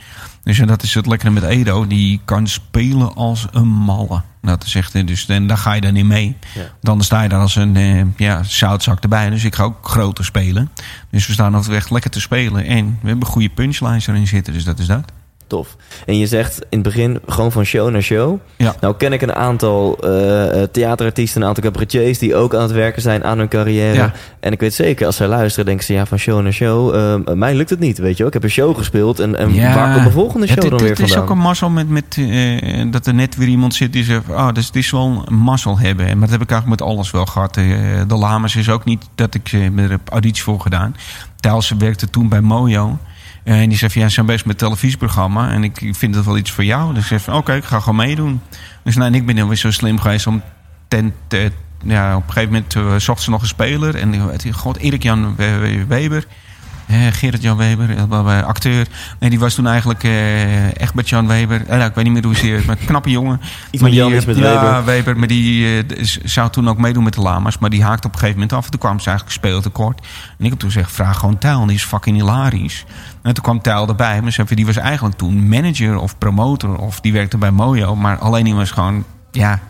[0.42, 1.86] Dus en dat is het lekkere met Edo.
[1.86, 4.22] Die kan spelen als een malle.
[4.40, 6.36] Dat is echt, eh, dus en daar ga je dan in mee.
[6.54, 6.62] Ja.
[6.80, 9.30] Dan sta je daar als een eh, ja, zoutzak erbij.
[9.30, 10.70] Dus ik ga ook groter spelen.
[11.10, 12.64] Dus we staan altijd echt lekker te spelen.
[12.64, 14.52] En we hebben goede punchlines erin zitten.
[14.52, 15.12] Dus dat is dat.
[15.52, 15.76] Tof.
[16.06, 18.38] En je zegt in het begin gewoon van show naar show.
[18.56, 18.74] Ja.
[18.80, 22.18] Nou ken ik een aantal eh, theaterartiesten, een aantal cabaretiers...
[22.18, 23.94] die ook aan het werken zijn aan hun carrière.
[23.94, 24.12] Ja.
[24.40, 25.92] En ik weet zeker, als zij luisteren, denken ze...
[25.92, 28.26] ja, van show naar show, eh, mij lukt het niet, weet je wel.
[28.26, 30.98] Ik heb een show gespeeld en, en waar komt de volgende show dan weer het
[30.98, 31.22] is vandaan?
[31.22, 32.18] ook een mazzel met, met
[32.92, 34.28] dat er net weer iemand zit die zegt...
[34.28, 36.06] Oh, dus het is wel een mazzel hebben.
[36.06, 37.56] Maar dat heb ik eigenlijk met alles wel gehad.
[37.56, 37.64] Eh,
[38.06, 40.96] de Lamas is ook niet dat ik er auditie voor gedaan.
[41.40, 42.98] Thijs werkte toen bij Mojo.
[43.44, 45.50] Eh, En die zei van, ja, ze zijn bezig met een televisieprogramma.
[45.50, 46.92] En ik vind dat wel iets voor jou.
[46.94, 48.40] Dus ik zei van, oké, ik ga gewoon meedoen.
[48.84, 50.42] Dus nou, en ik ben dan weer zo slim geweest om...
[50.88, 51.52] Ten, te-
[51.84, 53.94] ja, op een gegeven moment eh, zocht ze nog een speler.
[53.94, 56.24] En die- het- god, Erik-Jan We- We- Weber...
[56.86, 58.02] Eh, Gerrit-Jan Weber, eh,
[58.38, 58.86] eh, acteur.
[59.20, 61.60] Nee, die was toen eigenlijk eh Egbert-Jan Weber.
[61.62, 63.40] Eh, nou, ik weet niet meer hoe ze heet, maar een knappe jongen.
[63.70, 64.84] Iets Maar met die, Jan, iets met ja, Weber.
[64.84, 65.18] Weber.
[65.18, 67.58] Maar die eh, zou toen ook meedoen met de Lama's.
[67.58, 68.64] Maar die haakte op een gegeven moment af.
[68.64, 70.00] En toen kwam ze eigenlijk speeltekort.
[70.38, 71.66] En ik heb toen gezegd, vraag gewoon Tijl.
[71.66, 72.84] Die is fucking hilarisch.
[73.22, 74.22] En toen kwam Tijl erbij.
[74.22, 76.76] Maar die was eigenlijk toen manager of promotor.
[76.76, 77.96] Of die werkte bij Mojo.
[77.96, 79.60] Maar alleen die was gewoon, ja,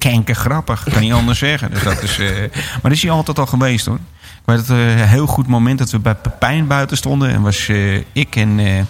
[0.00, 0.84] kenker grappig.
[0.92, 1.70] Kan niet anders zeggen.
[1.70, 3.98] Dus dat is, eh, maar dat is hij altijd al geweest hoor.
[4.22, 7.30] Ik weet het eh, een heel goed moment dat we bij Pepijn buiten stonden.
[7.30, 8.86] En was eh, ik en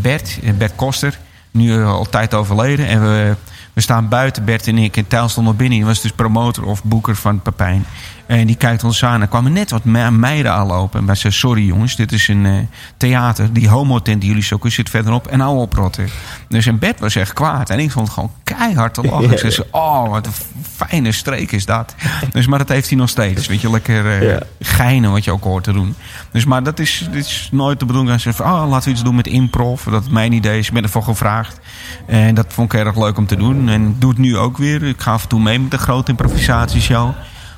[0.00, 1.18] Bert, Bert Koster,
[1.50, 2.86] nu al tijd overleden.
[2.86, 3.36] En we,
[3.72, 4.96] we staan buiten, Bert en ik.
[4.96, 5.78] En Tijl stond nog binnen.
[5.78, 7.84] Die was dus promotor of boeker van Pepijn.
[8.26, 9.20] En die kijkt ons aan.
[9.20, 11.00] Er kwamen net wat me- meiden aanlopen.
[11.00, 12.52] En wij zeiden, sorry jongens, dit is een eh,
[12.96, 13.52] theater.
[13.52, 15.26] Die homotent die jullie zoeken zit verderop.
[15.26, 16.08] En hou oprotten.
[16.48, 17.70] Dus en Bert was echt kwaad.
[17.70, 19.30] En ik vond gewoon keihard te lachen.
[19.30, 20.32] Ik zei, oh, wat een
[20.76, 21.94] fijne streek is dat.
[22.32, 23.46] Dus, maar dat heeft hij nog steeds.
[23.46, 24.38] Weet je, lekker eh, Ja.
[24.60, 25.94] geinen wat je ook hoort te doen.
[26.32, 28.20] Dus, maar dat is, dit is nooit de bedoeling.
[28.20, 29.84] Zegt van, oh, laten we iets doen met improv.
[29.84, 30.66] Dat het mijn idee is.
[30.68, 31.60] Ik ben ervoor gevraagd.
[32.06, 33.68] En dat vond ik erg leuk om te doen.
[33.68, 34.82] En ik doe het nu ook weer.
[34.82, 37.10] Ik ga af en toe mee met de grote improvisatieshow.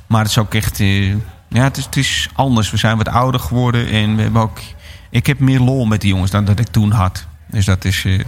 [0.06, 0.80] Maar het is ook echt...
[0.80, 1.10] eh,
[1.48, 2.70] ja, het is, het is anders.
[2.70, 3.88] We zijn wat ouder geworden.
[3.90, 4.58] En we hebben ook...
[5.10, 7.26] Ik heb meer lol met die jongens dan dat ik toen had.
[7.46, 8.04] Dus dat is...
[8.04, 8.26] eh, ik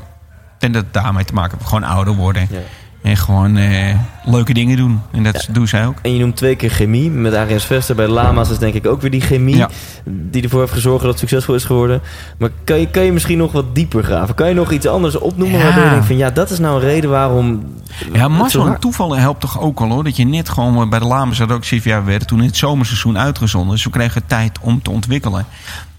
[0.58, 1.68] denk dat daarmee te maken heeft.
[1.68, 2.46] Gewoon ouder worden.
[2.50, 2.60] Ja.
[3.02, 5.00] En gewoon eh, leuke dingen doen.
[5.10, 5.98] En dat doen zij ook.
[6.02, 7.10] En je noemt twee keer chemie.
[7.10, 9.56] Met Arias Vester bij de Lama's is denk ik ook weer die chemie.
[9.56, 9.68] Ja.
[10.04, 12.00] Die ervoor heeft gezorgd dat het succesvol is geworden.
[12.38, 14.34] Maar kan je, kan je misschien nog wat dieper graven?
[14.34, 15.64] Kan je nog iets anders opnoemen Ja.
[15.64, 16.16] waardoor je denkt van...
[16.16, 17.64] Ja, dat is nou een reden waarom...
[18.12, 20.04] Ja, mazzel en hard- toeval helpt toch ook al hoor.
[20.04, 22.56] Dat je net gewoon eh, bij de Lames had ook CVA werden toen in het
[22.56, 23.70] zomerseizoen uitgezonden.
[23.74, 25.46] Dus we kregen tijd om te ontwikkelen.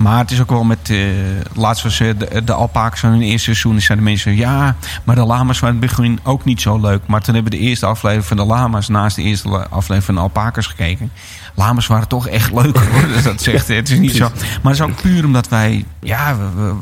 [0.04, 0.90] Maar het is ook wel met.
[0.90, 0.98] eh
[1.54, 3.82] laatst was eh, de, de alpakas van hun eerste seizoen.
[3.82, 7.08] Zeiden de mensen ja, maar de lama's waren in het begin ook niet zo leuk.
[7.08, 10.16] Maar toen hebben we de eerste aflevering van de lama's naast de eerste aflevering van
[10.16, 11.12] de alpakas gekeken.
[11.56, 13.08] Lama's waren toch echt leuk hoor.
[13.08, 14.30] Dus dat zegt, het is niet zo.
[14.62, 15.86] Maar het is ook puur omdat wij.
[16.00, 16.74] Ja, we, we,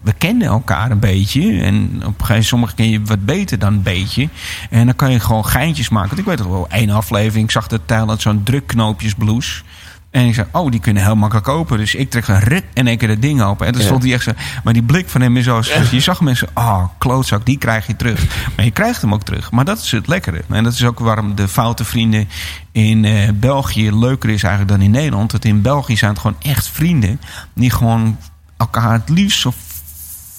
[0.00, 1.60] we kenden elkaar een beetje.
[1.60, 4.28] En op een gegeven moment, sommigen ken je wat beter dan een beetje.
[4.70, 6.08] En dan kan je gewoon geintjes maken.
[6.08, 7.44] Want ik weet toch wel, één aflevering.
[7.44, 9.62] Ik zag de had zo'n drukknoopjesblouse.
[10.10, 11.78] En ik zei, oh, die kunnen heel makkelijk open.
[11.78, 13.66] Dus ik trek zo'n ruk en één keer dat ding open.
[13.66, 13.86] En dan Ja.
[13.86, 14.32] stond hij echt zo...
[14.64, 15.60] Maar die blik van hem is zo...
[15.90, 18.26] Je zag mensen, ah, klootzak, die krijg je terug.
[18.56, 19.50] Maar je krijgt hem ook terug.
[19.50, 20.42] Maar dat is het lekkere.
[20.48, 22.28] En dat is ook waarom de foute vrienden
[22.72, 25.30] in eh, België leuker is eigenlijk dan in Nederland.
[25.30, 27.20] Dat in België zijn het gewoon echt vrienden.
[27.54, 28.18] Die gewoon
[28.56, 29.52] elkaar het liefst zo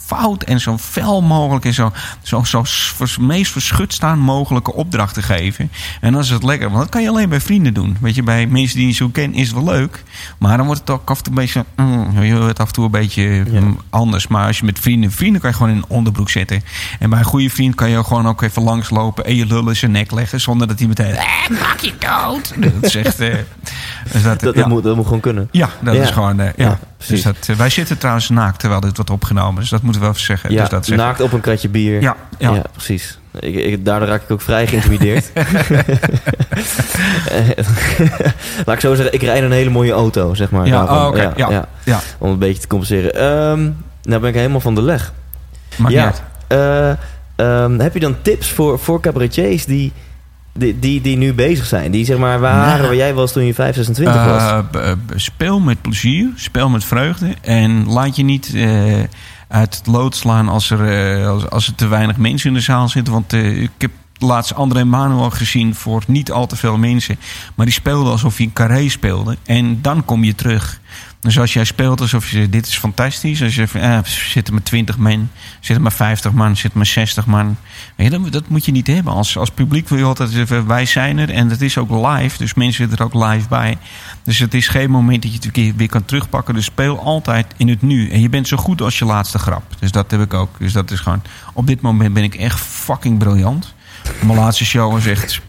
[0.08, 1.92] fout en zo fel mogelijk en zo,
[2.22, 2.64] zo, zo
[3.20, 5.72] meest verschut staan mogelijke opdrachten geven.
[6.02, 7.98] En dan is het lekker, want dat kan je alleen bij vrienden doen.
[8.02, 10.04] Weet je, bij mensen die je zo kent is het wel leuk.
[10.38, 12.74] Maar dan wordt het ook af en toe een beetje, mm, je wordt af en
[12.74, 14.28] toe een beetje mm, anders.
[14.28, 16.64] Maar als je met vrienden, vrienden kan je gewoon in een onderbroek zetten.
[17.00, 19.76] En bij een goede vriend kan je gewoon ook even langslopen en je lul in
[19.76, 20.42] zijn nek leggen.
[20.42, 21.26] Zonder dat hij meteen, eh,
[21.62, 22.54] maak je dood.
[22.58, 23.36] Dat is echt, eh,
[24.12, 24.62] dus dat, Dat, ja.
[24.62, 25.50] dat, moet, dat moet gewoon kunnen.
[25.52, 26.02] Ja, dat Ja.
[26.02, 26.40] is gewoon.
[26.40, 26.80] eh, ja.
[26.98, 27.24] Precies.
[27.24, 29.62] dus dat, eh, wij zitten trouwens naakt terwijl dit wordt opgenomen.
[29.62, 30.52] Dus dat moeten we wel even zeggen.
[30.52, 31.06] Ja, dus dat zeggen.
[31.06, 32.02] naakt op een kratje bier.
[32.02, 32.54] Ja, ja.
[32.54, 33.20] Ja, precies.
[33.40, 35.32] Ik, ik, daardoor raak ik ook vrij geïntimideerd.
[38.66, 40.66] Laat ik zo zeggen, ik rijd een hele mooie auto, zeg maar.
[40.66, 40.98] Ja, daarvan.
[40.98, 42.00] oh, oké, ja, ja.
[42.18, 43.14] Om een beetje te compenseren.
[43.14, 43.70] Ehm,
[44.04, 45.14] nou ben ik helemaal van de leg.
[45.76, 46.14] Maakt ja.
[46.48, 46.90] Eh,
[47.36, 49.92] ehm, heb je dan tips voor, voor cabaretiers die,
[50.58, 51.92] die, die, die nu bezig zijn?
[51.92, 52.82] Die zeg maar waren Nou.
[52.82, 54.42] waar jij was toen je 5, 26 was?
[54.42, 57.36] Eh, b- eh, b- speel met plezier, speel met vreugde.
[57.42, 59.00] En laat je niet eh,
[59.48, 62.62] uit het lood slaan als er, eh, als, als er te weinig mensen in de
[62.62, 63.14] zaal zitten.
[63.14, 67.18] Want eh, ik heb laatst André Manuel gezien voor niet al te veel mensen.
[67.56, 69.38] Maar die speelde alsof hij een carré speelde.
[69.46, 70.80] En dan kom je terug.
[71.20, 73.42] Dus als jij speelt alsof je dit is fantastisch.
[73.42, 77.58] Als je eh, zitten maar 20 man, zitten maar 50 man, zitten maar 60 man.
[77.96, 79.14] Weet je, dat, moet je niet hebben.
[79.14, 81.30] Als, als publiek wil je altijd even, wij zijn er.
[81.30, 83.78] En dat is ook live, dus mensen zitten er ook live bij.
[84.24, 86.54] Dus het is geen moment dat je het weer kan terugpakken.
[86.54, 88.10] Dus speel altijd in het nu.
[88.10, 89.64] En je bent zo goed als je laatste grap.
[89.80, 90.60] Dus dat heb ik ook.
[90.60, 91.22] Dus dat is gewoon,
[91.54, 93.76] op dit moment ben ik echt fucking briljant.
[94.26, 95.42] Mijn laatste show was echt...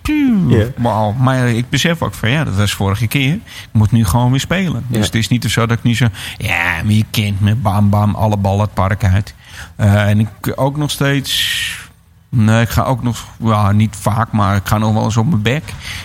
[0.76, 1.12] wauw.
[1.12, 3.32] Maar ik besef ook van ja, dat was vorige keer.
[3.32, 4.84] Ik moet nu gewoon weer spelen.
[4.88, 6.06] Dus het is niet zo dat ik nu zo...
[6.36, 9.34] Ja, maar je kent me, bam bam, alle ballen het park uit.
[9.76, 11.87] Eh, en ik ook nog steeds.
[12.30, 15.28] Nee, ik ga ook nog, ja, niet vaak, maar ik ga nog wel eens op
[15.28, 15.62] mijn bek.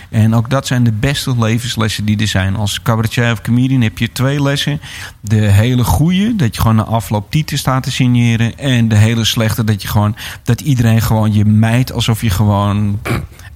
[0.10, 2.56] En ook dat zijn de beste levenslessen die er zijn.
[2.56, 4.82] Als cabaretier of comedian heb je twee lessen.
[5.22, 8.58] De hele goede, dat je gewoon na afloop titel staat te signeren.
[8.58, 13.00] En de hele slechte, dat je gewoon, dat iedereen gewoon je mijt alsof je gewoon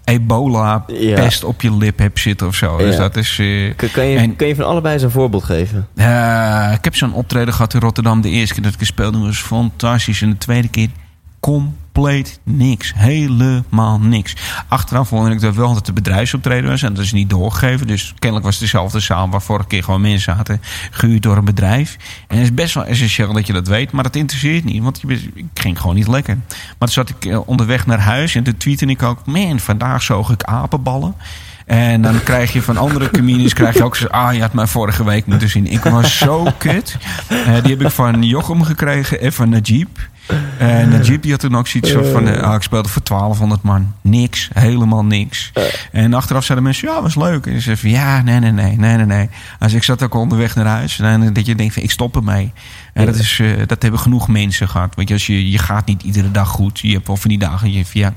[0.04, 2.78] ebola-pest op je lip hebt zitten of zo.
[2.78, 3.30] Dus dat is...
[3.40, 5.88] eh, Kun, je, en- kun je van allebei zo'n voorbeeld geven?
[5.96, 8.22] eh, ik heb zo'n optreden gehad in Rotterdam.
[8.22, 10.22] De eerste keer dat ik speelde was fantastisch.
[10.22, 10.90] En de tweede keer
[11.40, 12.94] compleet niks.
[12.96, 14.36] Helemaal niks.
[14.68, 16.84] Achteraf vond ik dat wel dat de bedrijfsoptreden was.
[16.84, 17.88] En dat is niet doorgegeven.
[17.88, 20.62] Dus kennelijk was het dezelfde zaal waar vorige keer gewoon mensen zaten.
[20.92, 21.98] Gehuurd door een bedrijf.
[22.28, 23.92] En het is best wel essentieel dat je dat weet.
[23.92, 24.84] Maar dat interesseert niet.
[24.84, 25.02] Want
[25.34, 26.38] ik ging gewoon niet lekker.
[26.48, 28.36] Maar toen zat ik eh, onderweg naar huis.
[28.36, 29.26] En toen tweette ik ook.
[29.26, 31.16] Man, vandaag zoog ik apenballen.
[31.66, 34.08] En dan krijg je van andere comedians krijg je ook zo...
[34.08, 35.68] Ah, je had mij vorige week moeten zien.
[35.68, 36.98] Ik was zo kut.
[37.28, 40.00] Eh, die heb ik van Jochem gekregen en van Najib.
[40.58, 42.28] En Najib die had toen ook zoiets van...
[42.28, 43.94] eh, ah, ik speelde voor 1200 man.
[44.02, 44.50] Niks.
[44.54, 45.52] Helemaal niks.
[45.92, 46.88] En achteraf zeiden mensen...
[46.88, 47.46] Ja, was leuk.
[47.46, 47.90] En ze zeiden van...
[47.90, 48.78] Ja, nee, nee, nee.
[48.78, 49.30] Nee, nee, nee.
[49.60, 51.00] Als ik zat ook onderweg naar huis.
[51.00, 51.84] En dat je denkt van...
[51.84, 52.54] Ik stop ermee.
[52.94, 54.96] En dat, is, eh, dat hebben genoeg mensen gehad.
[54.96, 56.80] Want je, als je, je gaat niet iedere dag goed.
[56.80, 57.72] Je hebt wel van die dagen...
[57.72, 58.14] Je, van, ja,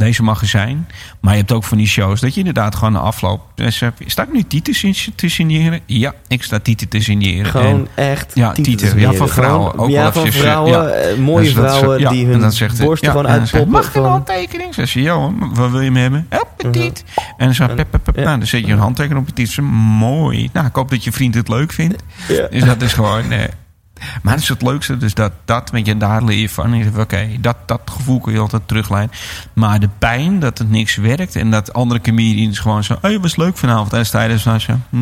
[0.00, 0.88] deze mag er zijn.
[1.20, 3.40] Maar je hebt ook van die shows dat je inderdaad gewoon na afloop...
[3.54, 5.80] Dus, eh, sta ik nu Tieten te signeren?
[5.86, 7.50] Ja, ik sta Tieten te signeren.
[7.50, 8.98] Gewoon En- echt Ja, tieten.
[9.00, 9.70] Ja, van vrouwen.
[9.70, 10.72] Gewoon- Ook ja, van vrouwen.
[10.72, 10.88] ja.
[10.88, 13.70] eh, mooie Dus ze- vrouwen ja, die hun zegt borsten ja, gewoon zegt, uitpoppen.
[13.70, 14.74] Mag ik een handtekening?
[14.74, 16.26] Zegt ze, ja hoor, wat wil je me hebben?
[16.30, 17.04] Ja, petit.
[17.36, 18.22] En dan, zo, pep, pep, pep, Ja.
[18.24, 19.62] nou, dan zet je een handtekening op je titel.
[19.64, 20.50] Mooi.
[20.52, 22.02] Nou, ik hoop dat je vriend het leuk vindt.
[22.28, 22.46] Ja.
[22.50, 23.30] Dus dat is gewoon...
[23.30, 23.38] eh,
[24.22, 24.96] maar dat is het leukste.
[24.96, 26.64] Dus dat, dat weet je, daar leer je van.
[26.72, 29.16] En je zegt, Oké, dat, dat gevoel kun je altijd terugleiden.
[29.52, 31.36] Maar de pijn dat het niks werkt.
[31.36, 32.96] En dat andere comedians gewoon zo...
[33.02, 33.90] Oh, je was leuk vanavond.
[33.90, 34.56] En dan sta je zo...
[34.90, 34.96] Hm,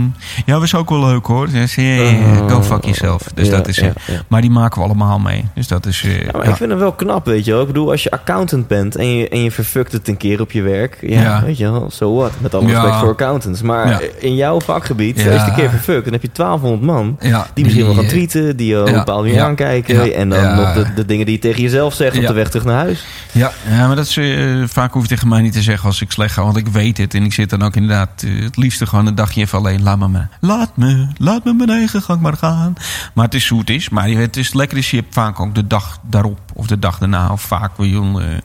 [0.46, 1.50] ja, was ook wel leuk hoor.
[1.50, 3.22] Dus, ja, ja, go fuck yourself.
[3.34, 3.76] Dus Ja, dat is...
[3.76, 4.22] ja, eh, ja.
[4.28, 5.44] Maar die maken we allemaal mee.
[5.54, 6.04] Dus dat is...
[6.04, 7.60] eh, maar ik vind hem wel knap, weet je wel.
[7.60, 10.52] Ik bedoel, als je accountant bent en je, en je verfukt het een keer op
[10.52, 10.98] je werk.
[11.00, 12.32] Ja, weet je wel, so what.
[12.40, 13.62] Met alle respect voor accountants.
[13.62, 17.18] Maar in jouw vakgebied, stel je het een keer verfukt, dan heb je 1200 man.
[17.54, 20.14] Die misschien wel gaan eh, tweeten, die je op een bepaalde manier aankijken.
[20.14, 22.64] en dan nog de, de dingen die je tegen jezelf zegt op de weg terug
[22.64, 23.04] naar huis.
[23.32, 26.00] Ja, ja maar dat is, eh, vaak hoef je tegen mij niet te zeggen als
[26.00, 26.42] ik slecht ga.
[26.42, 27.14] Want ik weet het.
[27.14, 29.82] En ik zit dan ook inderdaad eh, het liefste gewoon een dagje even alleen.
[29.82, 32.74] Laat me, maar- laat me, laat me mijn eigen gang maar gaan.
[33.14, 33.88] Maar het is hoe het is.
[33.88, 36.98] Maar het is lekker is, je hebt vaak ook de dag daarop of de dag
[36.98, 37.32] daarna.
[37.32, 38.38] Of vaak je, eh,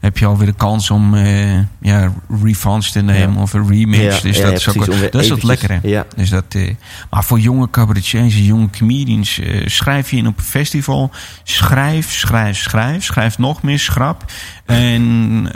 [0.00, 3.40] heb je alweer de kans om eh ja, refunds te nemen Ja.
[3.42, 4.16] of een remix.
[4.16, 5.78] Ja, dus ja, dat is ook dat is het eventjes- lekkere.
[5.82, 6.04] ja.
[6.16, 6.56] Dus dat,
[7.10, 11.10] maar voor jonge cabaretiers en jonge comedians, eh, schrijf je in op een festival.
[11.42, 13.04] Schrijf, schrijf, schrijf.
[13.04, 14.24] Schrijf nog meer schrap.
[14.64, 15.48] En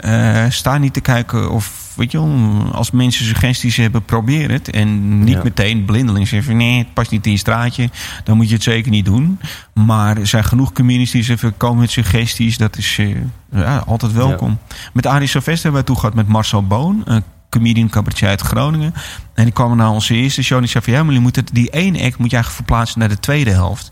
[0.49, 4.69] sta niet te kijken of, weet je wel, als mensen suggesties hebben, probeer het.
[4.69, 5.43] En niet Ja.
[5.43, 7.89] meteen blindelings zeggen nee, het past niet in je straatje.
[8.23, 9.39] Dan moet je het zeker niet doen.
[9.73, 12.57] Maar er zijn genoeg comedians die even komen met suggesties.
[12.57, 13.15] Dat is eh,
[13.51, 14.57] ja, altijd welkom.
[14.93, 17.01] Met Arie Sylvester hebben wij toe gehad met Marcel Boon.
[17.05, 18.93] Een comedian cabaretier uit Groningen.
[19.33, 20.93] En die kwam naar onze eerste show en die zei van...
[20.93, 23.51] ja, maar je moet het, die ene act moet je eigenlijk verplaatsen naar de tweede
[23.51, 23.91] helft.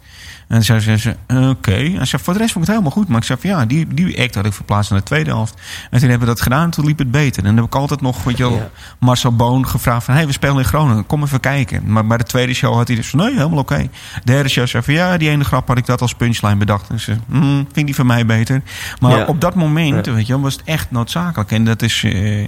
[0.50, 1.16] En zei ze,
[1.50, 1.72] oké.
[1.76, 3.08] En zei, voor de rest vond ik het helemaal goed.
[3.08, 5.54] Maar ik zei van ja, die, die act had ik verplaatst naar de tweede helft.
[5.92, 7.40] En toen hebben we dat gedaan en toen liep het beter.
[7.40, 8.70] En dan heb ik altijd nog, weet je wel, Ja.
[9.00, 10.14] Marcel Boon gevraagd van...
[10.14, 11.92] hé, hey, we spelen in Groningen, kom even kijken.
[11.92, 13.78] Maar bij de tweede show had hij dus van, nee, helemaal oké.
[13.78, 13.90] De
[14.24, 16.90] derde show zei van, ja, die ene grap had ik dat als punchline bedacht.
[16.90, 18.62] En ze hm, vind die van mij beter.
[19.00, 19.26] Maar Ja.
[19.26, 20.12] op dat moment, Ja.
[20.14, 21.52] weet je wel, was het echt noodzakelijk.
[21.52, 22.04] En dat is...
[22.04, 22.48] eh,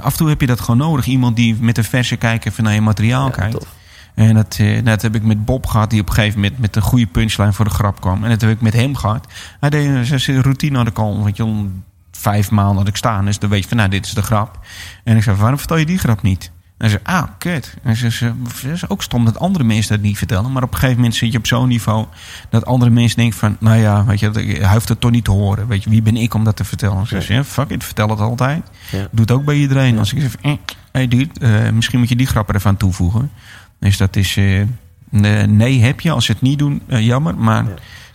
[0.00, 1.06] af en toe heb je dat gewoon nodig.
[1.06, 3.52] Iemand die met een verse kijker van naar je materiaal kijkt.
[3.58, 3.68] tof.
[4.14, 6.76] En dat, eh, dat heb ik met Bob gehad, die op een gegeven moment met
[6.76, 8.24] een goede punchline voor de grap kwam.
[8.24, 9.26] En dat heb ik met hem gehad.
[9.60, 11.66] Hij deed een routine had ik al, weet je,
[12.10, 13.24] vijf maanden had ik staan.
[13.24, 14.58] Dus dan weet je van, nou, dit is de grap.
[15.04, 16.52] En ik zei, waarom vertel je die grap niet?
[16.76, 17.76] En hij zei, ah, kut.
[17.82, 20.52] En ze zei, het is ook stom dat andere mensen dat niet vertellen.
[20.52, 22.06] Maar op een gegeven moment zit je op zo'n niveau
[22.50, 25.30] dat andere mensen denken van, nou ja, weet je, hij hoeft het toch niet te
[25.30, 25.66] horen.
[25.66, 26.98] Weet je, wie ben ik om dat te vertellen?
[26.98, 28.62] En ze zei, ja, fuck it, vertel het altijd.
[28.90, 29.08] Ja.
[29.10, 29.98] Doe het ook bij iedereen.
[29.98, 30.52] Als ik zeg, eh,
[30.92, 33.30] hey dude, eh, misschien moet je die grap er even aan toevoegen.
[33.78, 34.62] Dus dat is, eh,
[35.46, 36.10] nee, heb je.
[36.10, 37.34] Als ze het niet doen, eh, jammer.
[37.38, 37.70] Maar Ja.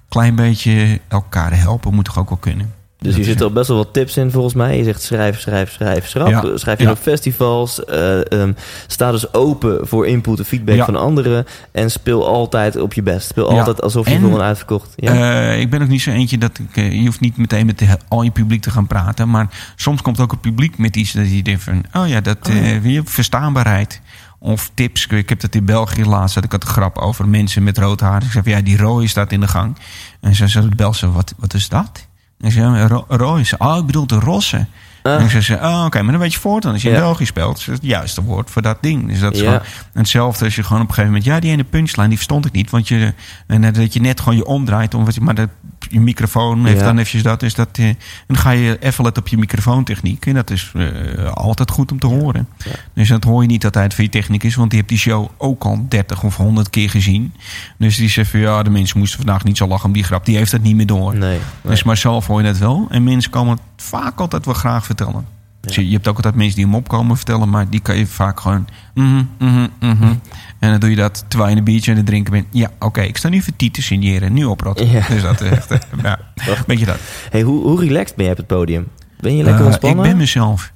[0.10, 2.74] klein beetje elkaar helpen moet toch ook wel kunnen.
[3.02, 4.78] Dus hier zitten al best wel wat tips in volgens mij.
[4.78, 6.28] Je zegt schrijf, schrijf, schrijf, schrap.
[6.28, 6.92] Ja, Schrijf je ja.
[6.92, 7.86] op festivals.
[7.86, 8.54] eh, ehm,
[8.88, 10.86] sta dus open voor input en feedback Ja.
[10.86, 11.46] van anderen.
[11.72, 13.28] En speel altijd op je best.
[13.28, 14.94] Speel altijd alsof je En- voor een uitverkocht.
[14.96, 15.52] Ja.
[15.52, 16.76] Ik ben ook niet zo eentje dat ik...
[16.94, 19.30] je hoeft niet meteen met de, al je publiek te gaan praten.
[19.30, 21.84] Maar soms komt ook het publiek met iets dat je denkt van...
[21.94, 24.02] Oh ja, dat Oh weer verstaanbaarheid.
[24.40, 25.08] Of tips.
[25.08, 26.36] Ik heb dat in België laatst.
[26.36, 28.24] had Ik had een grap over mensen met rood haar.
[28.24, 29.78] Ik zei ja, die rode staat in de gang.
[30.22, 32.08] En ze zei ze, wat, wat is dat?
[32.40, 33.44] En ik zei, ro.
[33.44, 34.66] Ze, Oh, ik bedoel de rosse.
[35.04, 35.14] Ah.
[35.14, 36.64] En ik zei, oh, oké, maar dan weet je voort.
[36.64, 37.00] Dan als je in Ja.
[37.02, 39.08] België speelt, is het juiste woord voor dat ding.
[39.08, 39.46] Dus dat is Ja.
[39.46, 39.62] gewoon
[39.94, 41.34] hetzelfde als je gewoon op een gegeven moment...
[41.34, 42.70] Ja, die ene punchline, die verstond ik niet.
[42.70, 43.14] Want je,
[43.48, 44.94] en dat je net gewoon je omdraait.
[44.94, 45.50] Om, maar dat,
[45.90, 46.86] je microfoon heeft Ja.
[46.86, 47.40] dan eventjes dat.
[47.40, 47.98] Dus dat eh, en
[48.28, 50.26] dan ga je even letten op je microfoontechniek.
[50.26, 52.48] En dat is eh, altijd goed om te horen.
[52.66, 52.72] Ja.
[52.94, 54.56] Dus dat hoor je niet altijd van je technicus.
[54.56, 57.34] Want die heeft die show ook al 30 of 100 keer gezien.
[57.78, 60.26] Dus die zegt van ja, de mensen moesten vandaag niet zo lachen om die grap.
[60.26, 61.16] Die heeft dat niet meer door.
[61.16, 61.30] Nee.
[61.30, 61.40] nee.
[61.62, 62.88] Dus maar zelf hoor je het wel.
[62.90, 65.38] En mensen komen het vaak altijd wel graag vertellen.
[65.62, 68.08] Dus je, je hebt ook altijd mensen die hem opkomen vertellen, maar die kan je
[68.08, 68.68] vaak gewoon.
[68.94, 70.14] mhm, mhm, mhm.
[70.60, 72.46] En dan doe je dat terwijl je een biertje aan het drinken bent.
[72.52, 74.34] Ja, oké, ik sta nu voor te signeren.
[74.34, 74.90] Nu oprotten.
[74.90, 75.08] Ja.
[75.08, 75.72] Dus dat is echt.
[75.72, 76.20] eh, ja,
[76.68, 77.00] weet je dat?
[77.30, 78.88] Hey, hoe, hoe relaxed ben je op het podium?
[79.20, 80.04] Ben je lekker Eh, ontspannen?
[80.06, 80.74] Ik ben mezelf.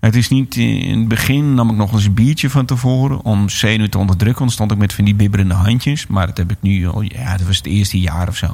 [0.00, 3.24] Het is niet eh, in het begin nam ik nog eens een biertje van tevoren
[3.24, 4.42] om zenuwen te onderdrukken.
[4.42, 6.06] Dan stond ik met van die bibberende handjes.
[6.06, 8.46] Maar dat heb ik nu al, ja, dat was het eerste jaar of zo.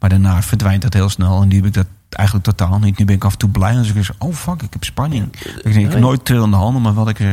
[0.00, 2.98] Maar daarna verdwijnt dat heel snel en nu heb ik dat eigenlijk totaal niet.
[2.98, 5.32] Nu ben ik af en toe blij als ik zeg, oh fuck, ik heb spanning.
[5.32, 7.26] Ik, denk, ik heb nooit trillende handen, maar wat ik eh,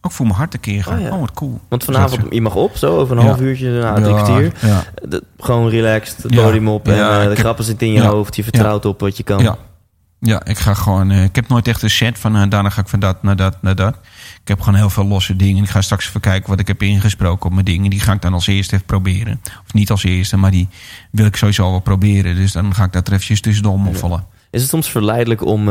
[0.00, 0.98] ook voor mijn hart een keer ga.
[0.98, 1.60] Oh, Oh, wat cool.
[1.68, 3.28] Want vanavond, je mag op, zo over een Ja.
[3.28, 4.52] half uurtje, na drie Ja, kwartier.
[4.60, 6.42] Ja, De- gewoon relaxed, het Ja.
[6.42, 8.36] podium op en eh, de grappen zitten in je hoofd.
[8.36, 9.56] Je vertrouwt op wat je kan.
[10.20, 10.44] Ja.
[10.44, 11.10] Ik ga gewoon.
[11.10, 12.36] eh, ik heb nooit echt een set van.
[12.36, 13.94] eh, daarna ga ik van dat naar dat naar dat.
[14.42, 15.62] Ik heb gewoon heel veel losse dingen.
[15.64, 17.90] Ik ga straks even kijken wat ik heb ingesproken op mijn dingen.
[17.90, 19.40] Die ga ik dan als eerste even proberen.
[19.66, 20.68] Of niet als eerste, maar die
[21.10, 22.34] wil ik sowieso wel proberen.
[22.36, 24.26] Dus dan ga ik dat er eventjes tussendoor opvallen.
[24.50, 25.68] Is het soms verleidelijk om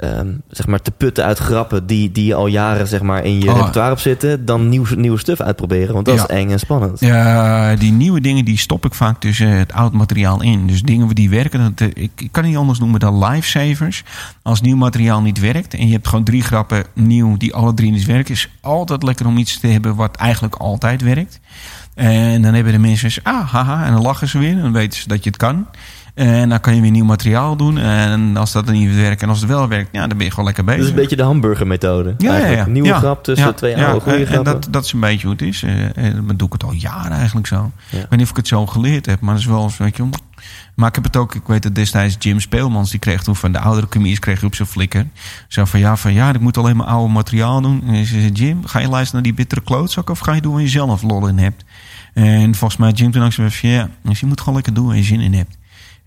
[0.00, 3.40] eh, ehm, zeg maar te putten uit grappen die, die al jaren zeg maar, in
[3.40, 3.56] je Oh.
[3.56, 5.94] repertoire op zitten, dan nieuw, nieuwe stuff uitproberen?
[5.94, 6.22] Want dat Ja.
[6.22, 7.00] is eng en spannend.
[7.00, 10.66] Ja, die nieuwe dingen die stop ik vaak tussen het oud materiaal in.
[10.66, 14.02] Dus dingen die werken, dat, eh, ik, ik kan niet anders noemen dan lifesavers.
[14.42, 17.90] Als nieuw materiaal niet werkt en je hebt gewoon drie grappen nieuw die alle drie
[17.90, 21.40] niet werken, is altijd lekker om iets te hebben wat eigenlijk altijd werkt.
[21.94, 24.50] En dan hebben de mensen, ah, haha, en dan lachen ze weer.
[24.52, 25.66] En dan weten ze dat je het kan.
[26.20, 27.78] En dan kan je weer nieuw materiaal doen.
[27.78, 30.30] En als dat dan niet werkt en als het wel werkt, ja, dan ben je
[30.30, 30.80] gewoon lekker bezig.
[30.80, 32.14] Dat is een beetje de hamburgermethode.
[32.18, 32.66] Ja, ja.
[32.66, 34.52] Nieuwe Ja, grap tussen ja, twee oude goede en- grappen.
[34.54, 35.62] En dat, dat is een beetje hoe het is.
[35.62, 37.72] Eh, En dan doe ik het al jaren eigenlijk zo.
[37.90, 40.08] Ik weet niet of ik het zo geleerd heb, maar dat is wel weet je.
[40.74, 43.52] Maar ik heb het ook, ik weet het destijds, Jim Speelmans, die kreeg toen van
[43.52, 45.06] de oudere comedies, kreeg op zijn flikker.
[45.48, 47.82] Zo van ja, van ja, ik moet alleen maar oude materiaal doen.
[47.86, 50.52] En ze zei, Jim, ga je luisteren naar die bittere klootzak of ga je doen
[50.52, 51.64] waar je zelf lol in hebt?
[52.14, 54.86] En volgens mij Jim toen ook zei van ja, dus je moet gewoon lekker doen
[54.86, 55.58] waar je zin in hebt.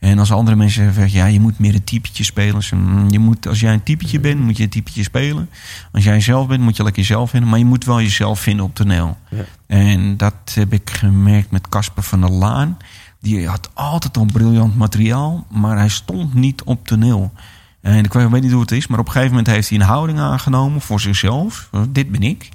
[0.04, 2.62] En als andere mensen zeggen, ja, je moet meer een typetje spelen.
[2.72, 5.50] Mm, Je moet, als jij een typetje bent, moet je een typetje spelen.
[5.92, 7.50] Als jij zelf bent, moet je lekker jezelf vinden.
[7.50, 9.18] Maar je moet wel jezelf vinden op toneel.
[9.30, 9.44] Ja.
[9.68, 12.78] En dat heb ik gemerkt met Casper van der Laan.
[13.22, 17.34] Die had altijd al briljant materiaal, maar hij stond niet op toneel.
[17.82, 19.86] En ik weet niet hoe het is, maar op een gegeven moment heeft hij een
[19.86, 21.70] houding aangenomen voor zichzelf.
[21.90, 22.50] Dit ben ik.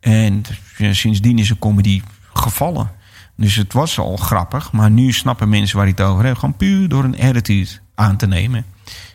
[0.00, 0.42] En
[0.76, 2.90] ja, sindsdien is een comedy gevallen.
[3.36, 6.38] Dus het was al grappig, maar nu snappen mensen waar hij het over heeft.
[6.38, 8.64] Gewoon puur door een attitude aan te nemen.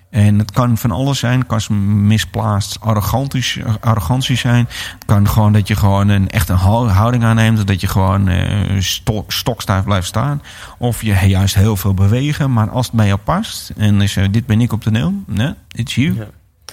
[0.10, 1.40] En het kan van alles zijn.
[1.40, 4.66] Het kan misplaatst arrogantie, zijn.
[4.70, 7.68] Het kan gewoon dat je gewoon een, echt een hou- houding aanneemt.
[7.68, 10.42] Dat je gewoon eh, sto- stokstijf blijft staan.
[10.78, 12.54] Of je juist heel veel bewegen.
[12.54, 13.72] Maar als het bij jou past.
[13.78, 15.14] En eh, dit ben ik op toneel.
[15.26, 16.28] Nee, it's you.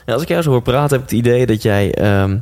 [0.06, 2.38] Ja, als ik jou zo hoor praten, heb ik het idee dat jij ehm,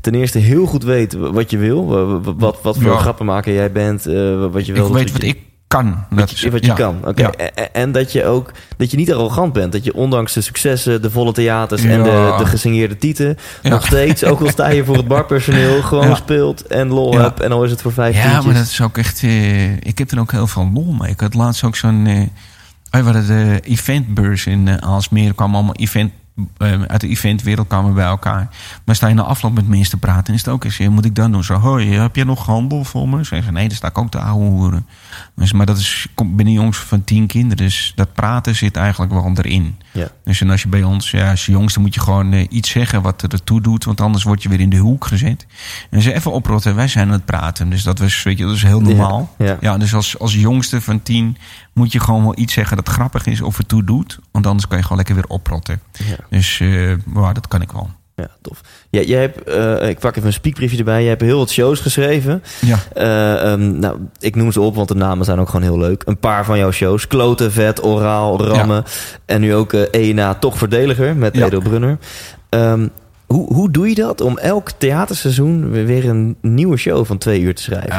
[0.00, 1.86] ten eerste heel goed weet wat je wil.
[1.86, 2.98] Wa- wa- Wat, wat voor Ja.
[2.98, 4.06] grappenmaker jij bent.
[4.06, 4.14] eh,
[4.50, 4.86] wat je wil.
[4.86, 6.04] Ik weet wat je, ik kan.
[6.10, 6.74] wat je, wat je ja.
[6.74, 6.96] kan.
[7.04, 7.22] Oké.
[7.22, 7.32] Ja.
[7.72, 9.72] En- dat je ook dat je niet arrogant bent.
[9.72, 13.36] Dat je ondanks de successen, de volle theaters en de, de gesigneerde tieten...
[13.62, 15.82] Nog steeds, ook al sta je voor het barpersoneel...
[15.90, 17.40] gewoon speelt en lol hebt.
[17.40, 18.44] En al is het voor vijf Ja, tientjes.
[18.44, 19.22] maar dat is ook echt.
[19.22, 21.10] eh, ik heb er ook heel veel lol mee.
[21.10, 22.04] Ik had laatst ook zo'n.
[22.90, 25.28] we hadden de eventbeurs in uh, Aalsmeer.
[25.28, 26.12] Er kwamen allemaal event.
[26.56, 28.48] Eh, uit de eventwereld kwamen bij elkaar.
[28.84, 30.78] Maar sta je na afloop met mensen te praten, is het ook eens.
[30.78, 31.44] Moet ik dan doen?
[31.44, 33.24] Zo, hoi, heb je nog handel voor me?
[33.24, 34.86] Zeggen ze, nee, daar sta ik ook te ouwe hoeren.
[35.54, 36.06] Maar dat is.
[36.14, 37.64] Een jongens van tien kinderen.
[37.64, 39.76] Dus dat praten zit eigenlijk wel erin.
[39.96, 40.08] Ja.
[40.24, 43.02] Dus en als je bij ons, ja, als jongste moet je gewoon eh, iets zeggen
[43.02, 43.84] wat er toe doet.
[43.84, 45.46] Want anders word je weer in de hoek gezet.
[45.90, 47.70] En ze even oprotten, wij zijn aan het praten.
[47.70, 49.34] Dus dat, was, weet je, dat is heel normaal.
[49.38, 49.78] Ja, ja.
[49.78, 51.36] dus als, als jongste van tien
[51.72, 54.18] moet je gewoon wel iets zeggen dat grappig is of het toe doet.
[54.30, 55.80] Want anders kan je gewoon lekker weer oprotten.
[56.30, 57.90] Dus eh, maar dat kan ik wel.
[58.16, 58.60] Ja, tof.
[58.90, 61.02] Ja, jij hebt, eh, ik pak even een speakbriefje erbij.
[61.02, 62.42] Je hebt heel wat shows geschreven.
[62.60, 62.78] Ja.
[62.94, 66.02] Eh, ehm, nou, ik noem ze op, want de namen zijn ook gewoon heel leuk.
[66.06, 67.06] Een paar van jouw shows.
[67.06, 68.84] Kloten, Vet, Oraal, Rammen.
[69.24, 71.46] En nu ook eh ENA Toch Verdediger met Ja.
[71.46, 71.98] Edo Brunner.
[72.48, 72.88] Ehm,
[73.26, 77.54] hoe, hoe doe je dat om elk theaterseizoen weer, een nieuwe show van twee uur
[77.54, 77.96] te schrijven?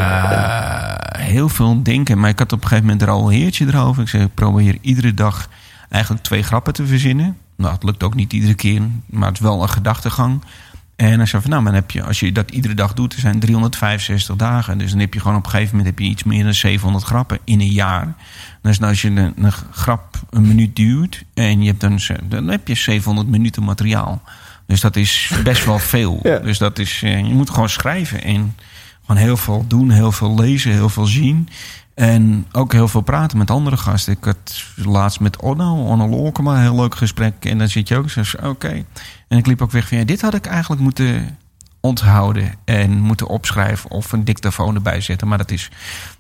[1.21, 2.19] Heel veel denken.
[2.19, 4.01] Maar ik had op een gegeven moment er al een heertje erover.
[4.01, 5.49] Ik zei, ik probeer iedere dag
[5.89, 7.38] eigenlijk twee grappen te verzinnen.
[7.58, 10.41] Nou, het lukt ook niet iedere keer, maar het is wel een gedachtegang.
[10.96, 13.20] En hij zei van, nou, dan heb je, als je dat iedere dag doet, er
[13.20, 14.78] zijn 365 dagen.
[14.78, 17.06] Dus dan heb je gewoon op een gegeven moment heb je iets meer dan 700
[17.06, 18.15] grappen in een jaar.
[18.62, 22.48] Dus nou, als je een, een grap een minuut duurt en je hebt dan, dan
[22.48, 24.21] heb je 700 minuten materiaal.
[24.65, 26.19] Dus dat is best wel veel.
[26.23, 26.40] Ja.
[26.40, 28.56] Dus dat is, eh, je moet gewoon schrijven en
[29.06, 31.50] gewoon heel veel doen, heel veel lezen, heel veel zien.
[31.98, 34.13] En ook heel veel praten met andere gasten.
[34.13, 37.45] Ik had laatst met Onno, Onno Lorkema, een heel leuk gesprek.
[37.45, 38.83] En dan zit je ook zo, oké.
[39.27, 41.37] En ik liep ook weg van, ja, dit had ik eigenlijk moeten
[41.79, 45.27] onthouden en moeten opschrijven of een dictafoon erbij zetten.
[45.27, 45.69] Maar dat is,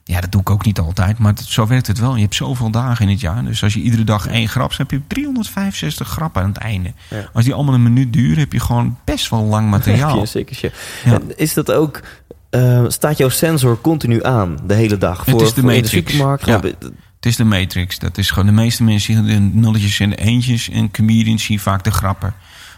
[0.03, 1.17] ja, dat doe ik ook niet altijd.
[1.17, 2.15] Maar zo werkt het wel.
[2.15, 3.45] Je hebt zoveel dagen in het jaar.
[3.45, 6.93] Dus als je iedere dag één grap hebt, heb je 365 grappen aan het einde.
[7.09, 7.29] Ja.
[7.33, 10.17] Als die allemaal een minuut duren, heb je gewoon best wel lang materiaal.
[10.17, 10.73] Ja, zeker.
[11.05, 11.13] Ja.
[11.13, 12.01] En is dat ook...
[12.49, 15.25] eh, staat jouw sensor continu aan de hele dag?
[15.25, 16.11] Het is de voor in Matrix.
[16.11, 16.45] supermarkt?
[16.45, 16.59] Ja.
[17.15, 17.99] Het is de Matrix.
[17.99, 20.69] Dat is gewoon de meeste mensen zien de nulletjes en de eentjes.
[20.69, 22.33] En comedians zien vaak de grappen.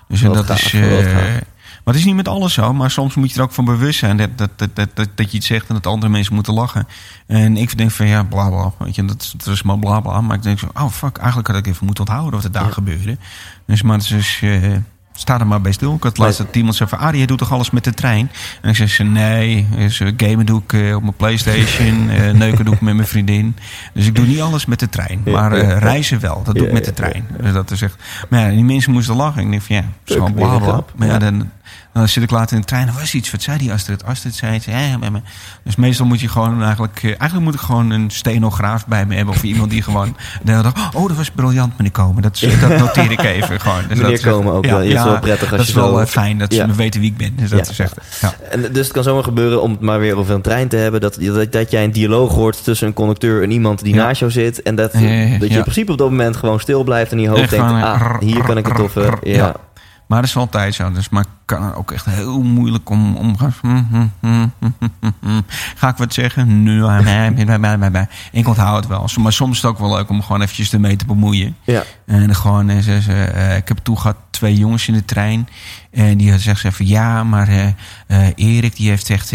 [0.08, 0.70] Dus dat gaaf, is.
[0.72, 1.12] gaaf.
[1.14, 1.44] maar
[1.84, 2.74] het is niet met alles zo.
[2.74, 5.32] Maar soms moet je er ook van bewust zijn dat, dat, dat, dat, dat, dat
[5.32, 6.88] je iets zegt en dat andere mensen moeten lachen.
[7.28, 8.72] En ik denk van ja, bla bla.
[8.78, 10.22] Weet je, dat, dat is maar bla bla.
[10.22, 12.66] Maar ik denk zo, oh fuck, eigenlijk had ik even moeten onthouden wat er daar
[12.66, 12.72] Ja.
[12.72, 13.18] gebeurde.
[13.66, 14.40] Dus maar het is.
[14.44, 14.72] eh,
[15.20, 15.96] Sta er maar bij stil.
[15.96, 17.00] Ik had laatst dat iemand zei van...
[17.00, 18.32] Arie, jij doet toch alles met de trein?
[18.62, 19.68] En ik zei ze, nee.
[19.76, 22.10] Dus, eh, gamen doe ik eh, op mijn Playstation.
[22.10, 23.56] eh, neuken doe ik met mijn vriendin.
[23.94, 25.22] Dus ik doe niet alles met de trein.
[25.26, 26.42] Maar reizen wel.
[26.44, 27.28] Dat doe ik met de trein.
[27.42, 27.96] Dus dat is echt...
[28.30, 29.42] Maar ja, die mensen moesten lachen.
[29.42, 30.82] Ik denk van ja, het is gewoon.
[30.96, 31.18] Maar Ja.
[31.18, 31.52] dan,
[32.00, 32.88] dan zit ik later in de trein.
[32.88, 33.32] Er was iets.
[33.32, 34.06] Wat zei die Astrid?
[34.06, 34.66] Astrid zei iets.
[34.66, 35.22] Ja, ja, ja, ja.
[35.64, 36.96] Dus meestal moet je gewoon eigenlijk...
[37.04, 39.34] eh, Eigenlijk moet ik gewoon een stenograaf bij me hebben.
[39.34, 40.16] Of iemand die gewoon...
[40.94, 42.22] Oh, dat was briljant meneer Komen.
[42.22, 43.82] Dat, dat noteer ik even gewoon.
[43.88, 44.82] Dus Meneer dat Komen ook wel.
[44.82, 47.18] Is wel prettig als dat je is wel eh, fijn dat ze weten wie ik
[47.18, 47.36] ben.
[47.36, 47.96] Dus dat is echt...
[48.22, 48.34] Ja.
[48.52, 51.02] En dus het kan zomaar gebeuren, om het maar weer over een trein te hebben,
[51.02, 54.32] dat, dat, dat jij een dialoog hoort tussen een conducteur en iemand die naast jou
[54.32, 54.62] zit.
[54.62, 55.08] En dat, dat je
[55.48, 58.20] in principe op dat moment gewoon stil blijft en in je hoofd denkt, eh, ah,
[58.20, 59.18] hier kan ik het over.
[59.24, 59.36] Ja.
[59.36, 59.56] Ja.
[60.08, 60.92] Maar dat is wel altijd zo.
[60.92, 63.54] Dus, maar kan ook echt heel moeilijk om omgaan.
[65.76, 66.64] Ga ik wat zeggen?
[66.64, 68.06] Nee, nee.
[68.32, 69.10] Ik onthoud het wel.
[69.20, 71.56] Maar soms is het ook wel leuk om gewoon eventjes ermee te bemoeien.
[71.64, 71.84] Ja.
[72.06, 75.48] En gewoon, eh, ze, ze, eh, ik heb toen gehad twee jongens in de trein.
[75.92, 77.48] En die zegt ze van ja, maar
[78.08, 79.32] eh, Erik die heeft echt.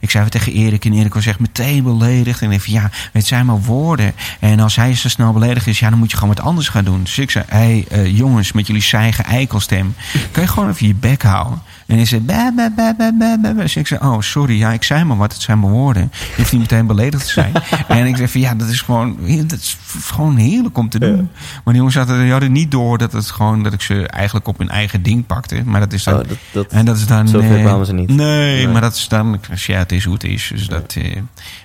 [0.00, 2.42] ik zei wat tegen Erik en Erik was echt meteen beledigd.
[2.42, 4.12] En van ja, het zijn maar woorden.
[4.40, 6.84] En als hij zo snel beledigd is, ja, dan moet je gewoon wat anders gaan
[6.84, 7.02] doen.
[7.02, 9.94] Dus ik zei, hé hey, jongens, met jullie zijige eikelstem,
[10.30, 11.57] kan je gewoon even je bek houden?
[11.88, 13.52] En hij zei, ba, ba, ba, ba, ba, ba.
[13.52, 16.10] Dus ik zei, oh sorry, ja, ik zei maar wat, het zijn maar woorden.
[16.12, 17.52] Je hoeft niet meteen beledigd te zijn.
[17.88, 19.16] en ik zei van ja, dat is gewoon,
[19.46, 21.16] dat is gewoon heerlijk om te doen.
[21.16, 24.48] Maar die jongens hadden, die hadden niet door dat het gewoon dat ik ze eigenlijk
[24.48, 25.62] op hun eigen ding pakte.
[25.64, 26.14] Maar dat is dan.
[26.14, 27.28] Oh, dat, dat, en dat is dan.
[27.28, 28.08] Zo eh, kwamen ze niet.
[28.08, 28.16] Nee,
[28.64, 28.68] Nee.
[28.68, 29.34] maar dat is dan.
[29.34, 30.50] ik zeg, Ja, het is hoe het is.
[30.54, 31.16] Dus dat, eh,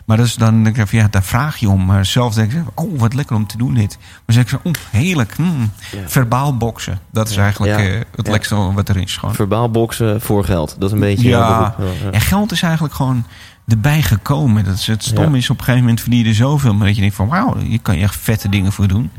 [0.05, 0.67] maar dat is dan.
[0.67, 1.85] Ik van, ja, daar vraag je om.
[1.85, 3.97] Maar zelf denk ik, oh, wat lekker om te doen dit.
[4.25, 5.37] Maar zeg ik zo, oh, heerlijk.
[5.37, 5.71] mm.
[5.91, 5.99] Ja.
[6.05, 6.99] Verbaal boksen.
[7.11, 9.17] Dat is eigenlijk eh, het lekkerste wat er is.
[9.17, 9.35] Gewoon.
[9.35, 10.75] verbaal boksen voor geld.
[10.79, 11.29] Dat is een beetje...
[11.29, 11.75] Ja.
[12.11, 13.25] En geld is eigenlijk gewoon
[13.67, 14.63] erbij gekomen.
[14.65, 15.37] Dat is het stom Ja.
[15.37, 16.73] is, op een gegeven moment verdien je er zoveel.
[16.73, 19.11] Maar dat je denkt van, wauw, hier kan je echt vette dingen voor doen.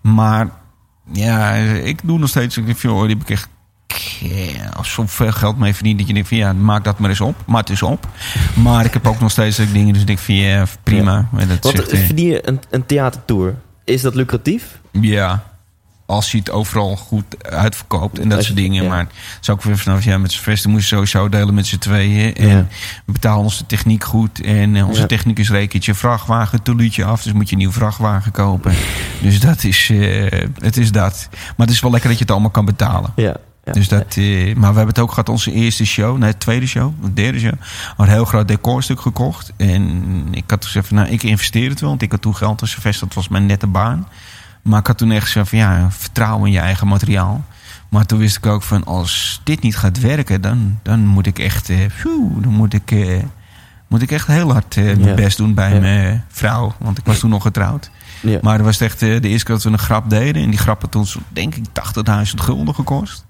[0.00, 0.50] Maar
[1.12, 2.56] ja, ik doe nog steeds.
[2.56, 3.48] Ik joh, die heb ik echt
[4.22, 5.98] eh, zoveel geld mee verdiend.
[5.98, 7.36] Dat je denkt van, ja, maak dat maar eens op.
[7.46, 8.06] Maar het is op.
[8.54, 9.92] Maar ik heb ook nog steeds dingen.
[9.92, 11.28] Dus ik denk van, ja, prima.
[11.36, 13.54] En dat Want eh, eh, verdien je een, een theatertour?
[13.84, 14.80] Is dat lucratief?
[14.90, 15.42] Ja,
[16.12, 18.82] als je het overal goed uitverkoopt en dat soort dingen.
[18.82, 18.88] ja.
[18.88, 21.66] Maar het is ook weer vanaf, ja, met z'n vesten moest je sowieso delen met
[21.66, 22.34] z'n tweeën.
[22.34, 22.66] En Ja.
[23.06, 24.40] we betalen onze techniek goed.
[24.40, 25.06] En eh, onze Ja.
[25.06, 27.22] technicus rekent je vrachtwagen toluutje af.
[27.22, 28.74] Dus moet je een nieuwe vrachtwagen kopen.
[29.20, 31.28] Dus dat is, eh, het is dat.
[31.30, 33.12] Maar het is wel lekker dat je het allemaal kan betalen.
[33.16, 33.36] Ja.
[33.64, 33.72] ja.
[33.72, 36.92] Dus dat, eh, maar we hebben het ook gehad, onze eerste show, nee, tweede show,
[37.02, 37.52] de derde show.
[37.86, 39.52] Hadden een heel groot decorstuk gekocht.
[39.56, 41.88] En ik had gezegd van, nou, ik investeer het wel.
[41.88, 44.08] Want ik had toen geld als vest, dat was mijn nette baan.
[44.62, 47.44] Maar ik had toen echt gezegd van, ja, vertrouw in je eigen materiaal.
[47.88, 51.38] Maar toen wist ik ook van, als dit niet gaat werken, dan, dan moet ik
[51.38, 53.22] echt, eh, phew, dan moet ik, eh,
[53.88, 56.74] moet ik echt heel hard eh, mijn best doen bij mijn vrouw.
[56.78, 57.90] Want ik was toen nog getrouwd.
[58.20, 58.38] ja.
[58.42, 60.42] Maar dat was echt de eerste keer dat we een grap deden.
[60.42, 63.24] En die grap had toen, zo, denk ik, 80.000 gulden gekost.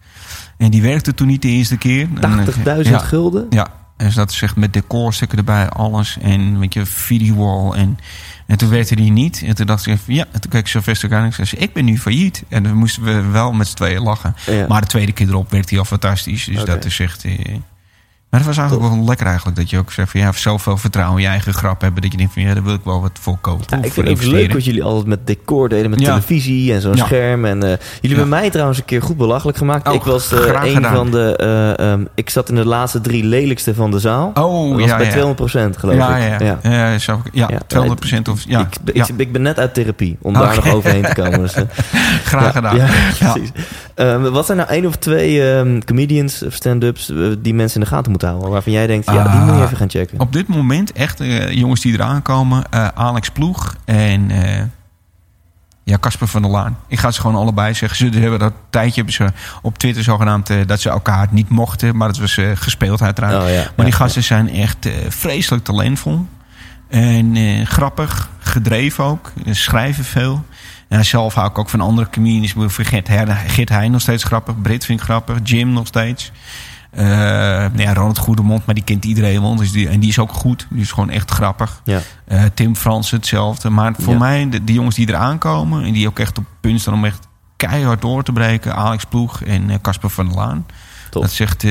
[0.56, 2.08] En die werkte toen niet de eerste keer.
[2.20, 3.46] En, eh, 80.000 ja, gulden?
[3.50, 6.18] Ja, en dus dat is echt met decorstukken erbij, alles.
[6.20, 7.72] En met je videowall.
[7.72, 7.98] En,
[8.46, 9.42] en toen werkte die niet.
[9.46, 11.62] En toen dacht ik, van, ja, en toen keek ik Sylvester aan en ik zei,
[11.62, 12.42] ik ben nu failliet.
[12.48, 14.36] En dan moesten we wel met z'n tweeën lachen.
[14.46, 14.66] Ja.
[14.68, 16.44] Maar de tweede keer erop werd hij al fantastisch.
[16.44, 17.24] Dus dat is echt...
[17.24, 17.56] eh,
[18.32, 19.56] maar dat was eigenlijk wel lekker eigenlijk.
[19.56, 22.02] Dat je ook zegt van ja, zoveel vertrouwen in je eigen grap hebben.
[22.02, 23.64] Dat je denkt van ja, daar wil ik wel wat voor kopen.
[23.68, 26.06] Ja, ik vind het leuk wat jullie altijd met decor deden, met Ja.
[26.06, 27.04] televisie en zo'n Ja.
[27.04, 27.44] scherm.
[27.44, 28.08] En, eh, jullie Ja.
[28.08, 29.88] hebben mij trouwens een keer goed belachelijk gemaakt.
[29.88, 30.94] Oh, ik was eh, een gedaan.
[30.94, 31.36] van de.
[31.36, 34.30] eh, ehm, ik zat in de laatste drie lelijkste van de zaal.
[34.34, 35.12] Oh, dat was ja, bij ja.
[35.12, 36.40] 200% geloof ja, ik.
[36.40, 36.70] ja, ja.
[36.90, 39.06] Ja, zou ik- ja, Ja, 200 of ja, ik, ik, ja.
[39.16, 41.40] ik ben net uit therapie om daar nog overheen te komen.
[41.40, 41.54] Dus,
[42.24, 42.76] graag ja, gedaan.
[42.76, 42.86] Ja,
[43.18, 43.32] Ja.
[43.32, 43.50] precies.
[43.94, 47.92] Ehm, wat zijn nou één of twee ehm, comedians of stand-ups die mensen in de
[47.94, 48.50] gaten moeten houden?
[48.50, 50.20] Waarvan jij denkt, ja, die Ah, moet je even gaan checken.
[50.20, 52.64] Op dit moment echt eh, jongens die eraan komen.
[52.70, 54.62] eh, Alex Ploeg en eh,
[55.84, 56.78] ja, Casper van der Laan.
[56.88, 58.12] Ik ga ze gewoon allebei zeggen.
[58.12, 59.28] Ze hebben dat tijdje hebben ze
[59.62, 61.96] op Twitter zogenaamd dat ze elkaar niet mochten.
[61.96, 63.42] Maar dat was gespeeld uiteraard.
[63.42, 63.54] Oh, ja.
[63.54, 66.26] Maar Ja, die gasten zijn echt vreselijk talentvol.
[66.88, 69.32] En grappig, gedreven ook.
[69.50, 70.44] Schrijven veel.
[70.88, 72.54] En zelf hou ik ook van andere comedians.
[72.76, 74.60] Gert, Her- Gert Heijn nog steeds grappig.
[74.62, 75.38] Brit vind ik grappig.
[75.42, 76.32] Jim nog steeds.
[76.96, 79.56] Nou ja, Ronald Goedemond, maar die kent iedereen wel.
[79.56, 80.66] Dus die, en die is ook goed.
[80.70, 81.80] Die is gewoon echt grappig.
[81.84, 82.00] Ja.
[82.24, 83.70] Eh, Tim Frans hetzelfde.
[83.70, 84.18] Maar voor Ja.
[84.18, 85.84] mij, de, die jongens die eraan komen...
[85.84, 88.74] en die ook echt op punt staan om echt keihard door te breken...
[88.74, 90.66] Alex Ploeg en eh, Casper van der Laan.
[91.10, 91.22] Top.
[91.22, 91.70] Dat eh,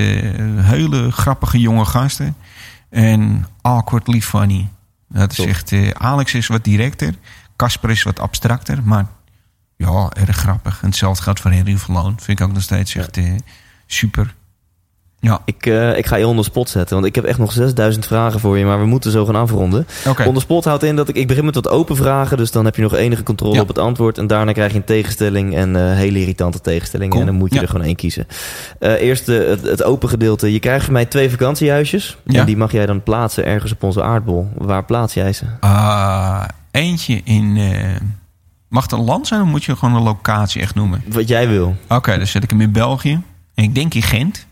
[0.66, 2.36] hele grappige jonge gasten.
[2.90, 4.70] En awkwardly funny.
[5.10, 5.48] Dat Top.
[5.48, 7.14] eh, Alex is wat directer.
[7.56, 8.80] Casper is wat abstracter.
[8.84, 9.06] Maar
[9.78, 10.82] ja, erg grappig.
[10.82, 12.16] En hetzelfde geldt voor Henry Verloon.
[12.20, 13.20] Vind ik ook nog steeds echt
[13.86, 14.36] super.
[15.24, 18.06] Ja, Ik, eh, ik ga je onder spot zetten, want ik heb echt nog 6000
[18.06, 19.88] vragen voor je, maar we moeten zo gaan afronden.
[20.26, 22.76] Onder spot houdt in dat ik, ik begin met wat open vragen, dus dan heb
[22.76, 23.62] je nog enige controle Ja.
[23.62, 24.18] op het antwoord.
[24.18, 27.12] En daarna krijg je een tegenstelling en eh, hele irritante tegenstellingen.
[27.14, 27.22] Cool.
[27.26, 27.62] En dan moet je Ja.
[27.62, 28.28] er gewoon één kiezen.
[28.80, 30.54] Eh, eerst het, het open gedeelte.
[30.54, 32.18] Je krijgt van mij twee vakantiehuisjes.
[32.26, 32.40] Ja.
[32.40, 34.50] En die mag jij dan plaatsen ergens op onze aardbol.
[34.58, 35.46] Waar plaats jij ze?
[35.60, 37.60] Ah, eentje in...
[38.68, 41.04] mag het een land zijn of moet je gewoon een locatie echt noemen?
[41.08, 41.76] Wat jij wil.
[41.88, 43.22] Oké, dan zet ik hem in België.
[43.56, 44.46] En ik denk in Gent.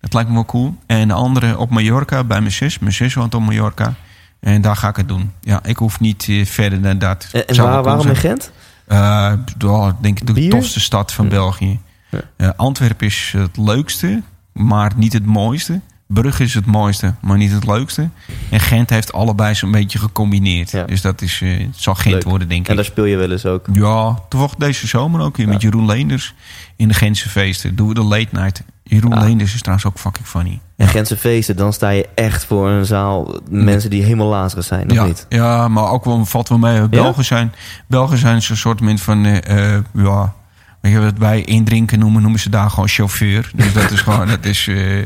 [0.00, 0.76] Dat lijkt me wel cool.
[0.86, 2.78] En de andere op Mallorca bij mijn zus.
[2.78, 3.94] Mijn zus woont op Mallorca.
[4.40, 5.32] En daar ga ik het doen.
[5.40, 7.28] Ja, ik hoef niet eh, verder dan dat.
[7.32, 8.16] En, waar- waarom in.
[8.16, 8.50] Gent?
[8.88, 10.50] Ja, denk ik de Bier?
[10.50, 11.28] tofste stad van.
[11.28, 11.80] België.
[12.08, 12.20] Ja.
[12.36, 14.22] Eh, Antwerpen is het leukste,
[14.52, 15.80] maar niet het mooiste.
[16.12, 18.08] Brugge is het mooiste, maar niet het leukste.
[18.50, 20.70] En Gent heeft allebei zo'n beetje gecombineerd.
[20.70, 20.84] Ja.
[20.84, 22.24] Dus dat is, eh, zal Gent Leuk.
[22.24, 22.76] worden, denk En ik.
[22.76, 23.66] daar speel je wel eens ook.
[23.72, 26.34] Ja, toevallig deze zomer ook weer met Jeroen Leenders
[26.76, 27.76] in de Gentse feesten.
[27.76, 28.62] Doen we de late night.
[28.82, 29.22] Jeroen Ah.
[29.22, 30.60] Leenders is trouwens ook fucking funny.
[30.76, 34.90] En Gentse feesten, dan sta je echt voor een zaal mensen die helemaal lazerig zijn,
[34.90, 35.26] of ja, niet?
[35.28, 36.88] ja, maar ook wel valt wel mee.
[36.88, 37.52] Belgen zijn,
[37.86, 40.34] Belgen zijn zo'n soort min van, eh, eh, ja,
[40.80, 43.50] weet je wat wij indrinken noemen, noemen ze daar gewoon chauffeur.
[43.54, 45.04] Dus dat is gewoon, dat is, eh,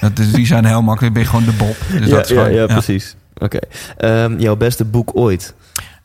[0.00, 1.76] dat is, die zijn heel makkelijk, ben je gewoon de Bob.
[1.90, 2.66] Dus ja, dat is gewoon, ja, ja.
[2.66, 3.16] precies.
[3.38, 3.58] Oké.
[3.96, 5.54] Ehm, jouw beste boek ooit?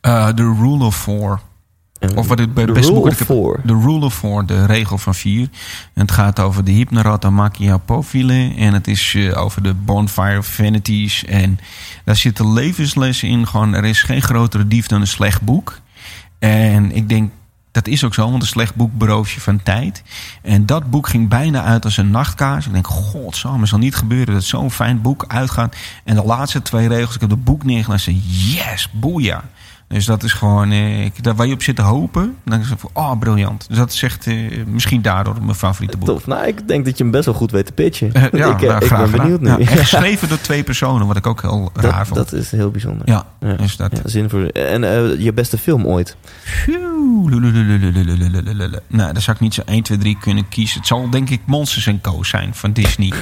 [0.02, 1.40] Eh, The Rule of Four.
[2.16, 3.60] Of wat het The beste Rule boek of ik heb- Four.
[3.64, 5.42] De Rule of Four, de regel van vier.
[5.94, 8.54] En het gaat over de Hypnorata Machia Profile.
[8.58, 11.26] En het is eh, over de Bonfire of Vanities.
[11.26, 11.60] En
[12.04, 13.48] daar zitten levenslessen in.
[13.48, 15.80] Gewoon, er is geen grotere dief dan een slecht boek.
[16.40, 17.32] En ik denk,
[17.76, 20.04] dat is ook zo, want een slecht boek berooft je van tijd.
[20.42, 22.66] En dat boek ging bijna uit als een nachtkaars.
[22.66, 25.76] Ik denk, godsamme, het zal niet gebeuren dat zo'n fijn boek uitgaat.
[26.04, 28.10] En de laatste twee regels, ik heb het boek neergelegd
[28.54, 29.44] yes, boeia.
[29.96, 32.70] Dus dat is gewoon, eh, ik, daar waar je op zit te hopen, dan is
[32.70, 33.66] het van, oh, briljant.
[33.68, 34.36] Dus dat is echt eh,
[34.66, 36.08] misschien daardoor mijn favoriete boek.
[36.08, 38.14] Tof, nou, ik denk dat je hem best wel goed weet te pitchen.
[38.14, 39.50] Eh, ja, ik, nou, ik ben benieuwd nu.
[39.50, 42.20] En geschreven door twee personen, wat ik ook heel raar vond.
[42.20, 43.10] Dat is heel bijzonder.
[43.10, 43.54] Ja, ja.
[43.54, 43.92] Dus dat.
[44.54, 44.82] En
[45.22, 46.16] je beste film ooit?
[48.88, 50.78] Nou, daar zou ik niet zo 1, 2, 3 kunnen kiezen.
[50.78, 52.24] Het zal denk ik Monsters Co.
[52.24, 53.14] zijn van Disney.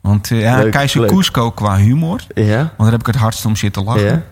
[0.00, 1.10] Want ja, Keizer leuk.
[1.10, 2.56] Cusco qua humor, ja?
[2.56, 4.24] want daar heb ik het hardst om zitten lachen.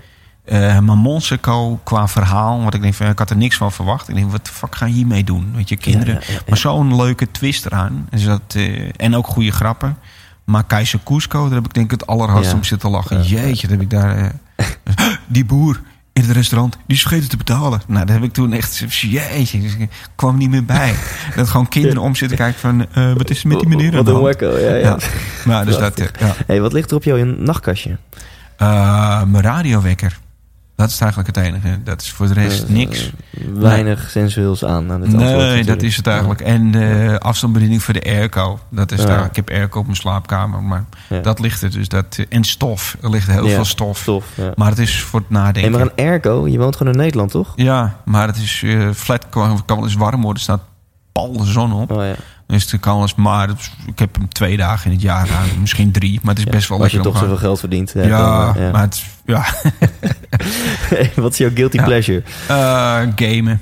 [0.50, 0.76] Ja?
[0.76, 2.60] Eh, maar qua verhaal.
[2.60, 4.08] Want ik denk ik had er niks van verwacht.
[4.08, 5.52] Ik denk, wat de fuck ga je hiermee doen?
[5.54, 6.14] Weet je, kinderen.
[6.14, 6.40] Ja, ja, ja.
[6.48, 8.06] Maar zo'n leuke twist eraan.
[8.10, 9.96] Dus dat, eh, en ook goede grappen.
[10.44, 13.22] Maar Keizer Cusco, daar heb ik denk ik het allerhardst om zitten lachen.
[13.22, 14.32] Jeetje, dat heb ik daar...
[14.56, 14.66] eh,
[15.26, 15.80] die boer
[16.12, 17.82] in het restaurant, die is vergeten te betalen.
[17.86, 18.84] Nou, dat heb ik toen echt...
[18.88, 20.94] Jeetje, dus ik kwam niet meer bij.
[21.36, 22.86] Dat gewoon kinderen om zitten kijken van...
[23.16, 24.60] wat is er met die meneer Wat een.
[24.60, 24.76] Ja, ja.
[24.76, 24.98] Ja.
[25.44, 25.98] Maar dus dat...
[25.98, 26.34] Ja.
[26.46, 27.96] Hey, wat ligt er op jouw nachtkastje?
[28.60, 30.18] Eh, mijn radiowekker.
[30.80, 31.82] Dat is eigenlijk het enige.
[31.84, 33.10] Dat is voor de rest Eh, niks.
[33.54, 35.36] Weinig sensueels aan aan het antwoord.
[35.36, 36.40] Nee, dat is het eigenlijk.
[36.40, 38.58] En de afstandsbediening voor de airco.
[38.70, 39.06] Dat is Ja.
[39.06, 39.24] daar.
[39.24, 40.62] Ik heb airco op mijn slaapkamer.
[40.62, 41.20] Maar Ja.
[41.20, 41.88] dat ligt er dus.
[41.88, 42.96] Dat, en stof.
[43.02, 43.98] Er ligt heel Ja, veel stof.
[43.98, 44.24] Stof.
[44.54, 45.72] Maar het is voor het nadenken.
[45.72, 47.52] maar een airco, je woont gewoon in Nederland, toch?
[47.56, 49.28] Ja, maar het is eh, flat.
[49.28, 50.34] Kan, kan wel eens warm worden.
[50.34, 50.62] Er staat
[51.28, 51.90] de zon op.
[51.92, 52.14] Oh ja.
[52.46, 53.48] Dus het kan eens maar.
[53.86, 55.60] Ik heb hem twee dagen in het jaar aan.
[55.60, 56.20] Misschien drie.
[56.22, 57.92] Maar het is best wel Als je toch zoveel geld verdient.
[57.94, 59.44] Ja, dan, eh, maar het is, ja.
[60.88, 61.84] Hey, wat is jouw guilty Ja.
[61.84, 62.22] pleasure?
[62.48, 63.60] Eh, gamen.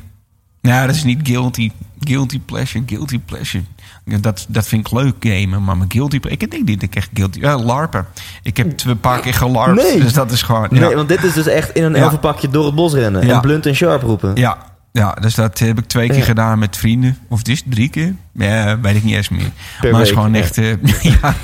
[0.60, 1.70] Nou, dat is niet guilty.
[2.00, 3.64] Guilty pleasure, guilty pleasure.
[4.04, 5.64] Ja, Dat, dat vind ik leuk, gamen.
[5.64, 6.44] Maar mijn guilty pleasure...
[6.44, 7.40] Ik denk niet dat ik echt guilty...
[7.40, 8.06] Ja, larpen.
[8.42, 9.82] Ik heb een paar keer gelarpt.
[9.82, 10.00] Nee.
[10.00, 10.68] Dus dat is gewoon...
[10.70, 11.98] Ja, Nee, want dit is dus echt in een Ja.
[12.02, 13.26] elfenpakje door het bos rennen.
[13.26, 13.34] Ja.
[13.34, 14.34] En blunt en sharp roepen.
[14.36, 14.58] ja,
[14.92, 16.24] ja, dus dat heb ik twee keer Ja.
[16.24, 17.18] gedaan met vrienden.
[17.28, 18.14] Of het is drie keer.
[18.32, 19.50] Ja, weet ik niet eens meer.
[19.80, 20.58] Per maar het is gewoon echt...
[20.58, 20.72] eh,
[21.20, 21.34] ja.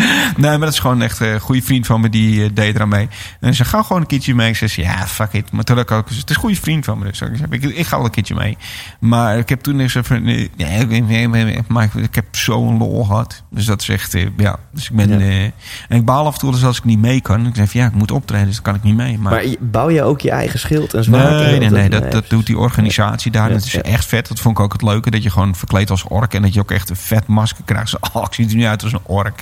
[0.36, 2.88] Nee, maar dat is gewoon echt een goede vriend van me die eh, deed eraan
[2.88, 3.08] mee.
[3.40, 4.48] En ze gaan gewoon een keertje mee.
[4.48, 5.52] Ik zei, ja, fuck it.
[5.52, 7.04] Maar toen had ik ook, het is een goede vriend van me.
[7.04, 8.56] Dus ik, zei, ik, ik ga wel een keertje mee.
[9.00, 13.04] Maar ik heb toen eens even, eh, nee, weet- maar ik, ik heb zo'n lol
[13.04, 13.42] gehad.
[13.50, 14.58] Dus dat is echt, eh, ja.
[14.72, 15.18] Dus ik ben, Ja.
[15.18, 15.52] eh, en
[15.88, 17.46] ik baal af en toe dus als ik niet mee kan.
[17.46, 19.18] Ik zeg, ja, ik moet optreden, dus dan kan ik niet mee.
[19.18, 21.30] Maar, bouw je ook je eigen schild en zwaard?
[21.30, 23.48] Nee, nee, nee, dat, dat doet die organisatie daar.
[23.48, 23.80] Ja, dat is ja.
[23.82, 24.28] echt vet.
[24.28, 25.10] Dat vond ik ook het leuke.
[25.10, 26.34] Dat je gewoon verkleed als ork.
[26.34, 27.88] En dat je ook echt een vet masker krijgt.
[27.88, 29.40] Zo, oh, ik zie er nu uit als een ork.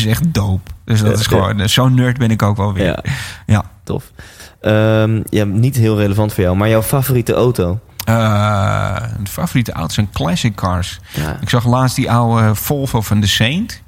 [0.00, 0.70] Is echt dope.
[0.84, 1.60] Dus dat is gewoon...
[1.60, 2.84] eh, Zo'n nerd ben ik ook wel weer.
[2.86, 3.02] Ja.
[3.46, 3.64] Ja.
[3.84, 4.10] tof.
[4.60, 7.78] Ehm, ja, niet heel relevant voor jou, maar jouw favoriete auto?
[8.04, 11.00] Een favoriete auto zijn classic cars.
[11.14, 11.36] Ja.
[11.40, 13.82] Ik zag laatst die oude Volvo van de Saint.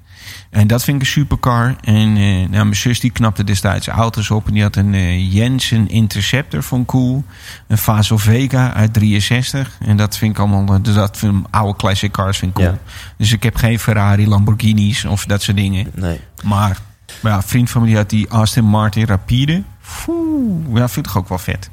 [0.52, 1.76] En dat vind ik een supercar.
[1.80, 4.46] En eh, nou, mijn zus die knapte destijds auto's op.
[4.46, 7.24] En die had een eh, Jensen Interceptor van cool.
[7.66, 9.78] Een Faso Vega uit 63.
[9.80, 10.82] En dat vind ik allemaal...
[10.82, 12.74] Dus dat vind, oude classic cars vind ik cool.
[12.74, 12.78] Ja.
[13.16, 15.86] Dus ik heb geen Ferrari, Lamborghinis of dat soort dingen.
[15.94, 16.20] Nee.
[16.42, 16.78] Maar
[17.22, 19.62] ja, een vriend van me die had die Aston Martin Rapide.
[19.80, 21.70] Foe, ja, vind ik ook wel vet.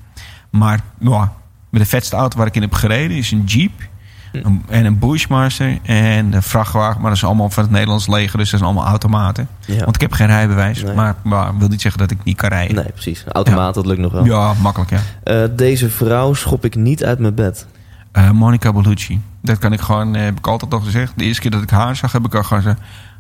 [0.50, 1.34] Maar ja,
[1.70, 3.88] met de vetste auto waar ik in heb gereden is een Jeep.
[4.32, 7.02] Een- en een Bushmaster en een vrachtwagen.
[7.02, 8.38] Maar dat is allemaal van het Nederlands leger.
[8.38, 9.48] Dus dat zijn allemaal automaten.
[9.66, 9.84] Ja.
[9.84, 10.84] Want ik heb geen rijbewijs.
[10.84, 10.94] Nee.
[10.96, 12.76] Maar, maar wil niet zeggen dat ik niet kan rijden.
[12.76, 13.24] Nee, precies.
[13.28, 14.26] Automaat, dat lukt nog wel.
[14.26, 15.00] Ja, makkelijk ja.
[15.24, 17.68] Eh, deze vrouw schop ik niet uit mijn bed.
[18.12, 19.22] Eh, Monica Bellucci.
[19.42, 21.14] Dat kan ik gewoon, eh, heb ik altijd al gezegd.
[21.16, 22.80] De eerste keer dat ik haar zag, heb ik al gezegd...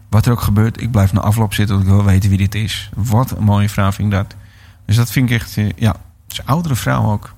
[0.09, 1.75] Wat er ook gebeurt, ik blijf na afloop zitten...
[1.75, 2.89] want ik wil weten wie dit is.
[2.95, 4.35] Wat een mooie vrouw vind ik dat.
[4.85, 5.57] Dus dat vind ik echt...
[5.75, 5.95] ja,
[6.29, 7.33] is een oudere vrouw ook.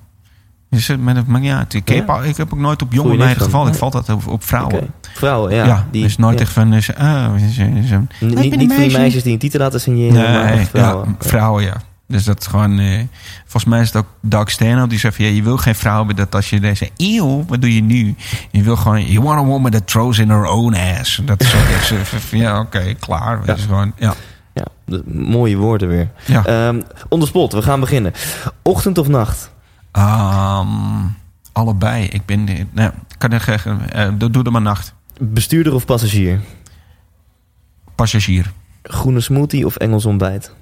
[0.76, 1.74] Dus, het maakt maar niet uit.
[1.74, 3.72] Ik, heb, al- ik heb ook nooit op jonge meiden gevallen.
[3.72, 4.90] Ik val dat op, op vrouwen.
[5.14, 5.64] Vrouwen, ja.
[5.66, 6.72] Ja, die, dus nooit echt van...
[6.72, 8.98] eh, ze- ah, ben niet, niet van die meisje.
[8.98, 11.08] meisjes die een titel laten signeren, maar Nee, echt vrouwen.
[11.20, 11.74] Ja, vrouwen, ja.
[12.08, 12.78] Dus dat is gewoon...
[12.78, 13.00] eh,
[13.40, 15.24] volgens mij is het ook Doug Stanhope die zegt van...
[15.24, 18.14] Ja, je wil geen vrouw hebben dat als je deze eeuw, wat doe je nu?
[18.50, 19.04] Je wil gewoon...
[19.06, 21.20] You want a woman that throws in her own ass.
[21.24, 22.08] Dat is ook
[22.40, 23.44] Ja, oké, klaar.
[23.46, 23.92] Dat is gewoon...
[23.96, 24.14] Ja.
[24.54, 26.10] Ja, de- mooie woorden weer.
[26.24, 26.44] ja.
[26.44, 28.12] Ehm on the spot, we gaan beginnen.
[28.62, 29.50] Ochtend of nacht?
[29.92, 30.68] Ehm,
[31.52, 32.04] allebei.
[32.04, 32.48] Ik ben...
[32.48, 32.68] ik
[33.18, 33.90] kan er zeggen...
[33.92, 34.94] eh, doe er maar nacht.
[35.20, 36.40] Bestuurder of passagier?
[37.94, 38.52] Passagier.
[38.82, 40.54] Groene smoothie of Engels ontbijt?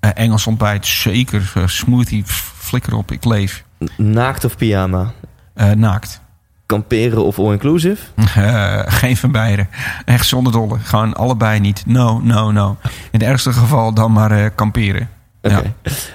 [0.00, 1.52] Eh, Engels ontbijt, zeker.
[1.54, 3.10] Eh, smoothie, flikker op.
[3.12, 3.64] Ik leef.
[3.96, 5.12] Naakt of pyjama?
[5.74, 6.20] Naakt.
[6.66, 8.02] Kamperen of all-inclusive?
[9.00, 9.66] Geen van beide.
[10.04, 10.78] Echt zonder dolle.
[10.78, 11.86] Gewoon allebei niet.
[11.86, 12.76] No, no, no.
[12.84, 14.50] In het ergste geval dan maar eh,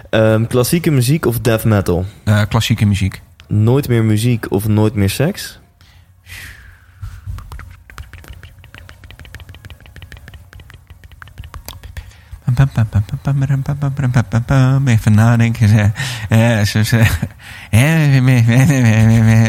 [0.10, 2.06] Ehm, klassieke muziek of death metal?
[2.24, 3.22] Eh, klassieke muziek.
[3.48, 5.60] Nooit meer muziek of nooit meer seks?
[14.88, 15.68] Even nadenken.
[15.68, 15.92] Ze-
[16.30, 17.12] eh, ze- ze- eh,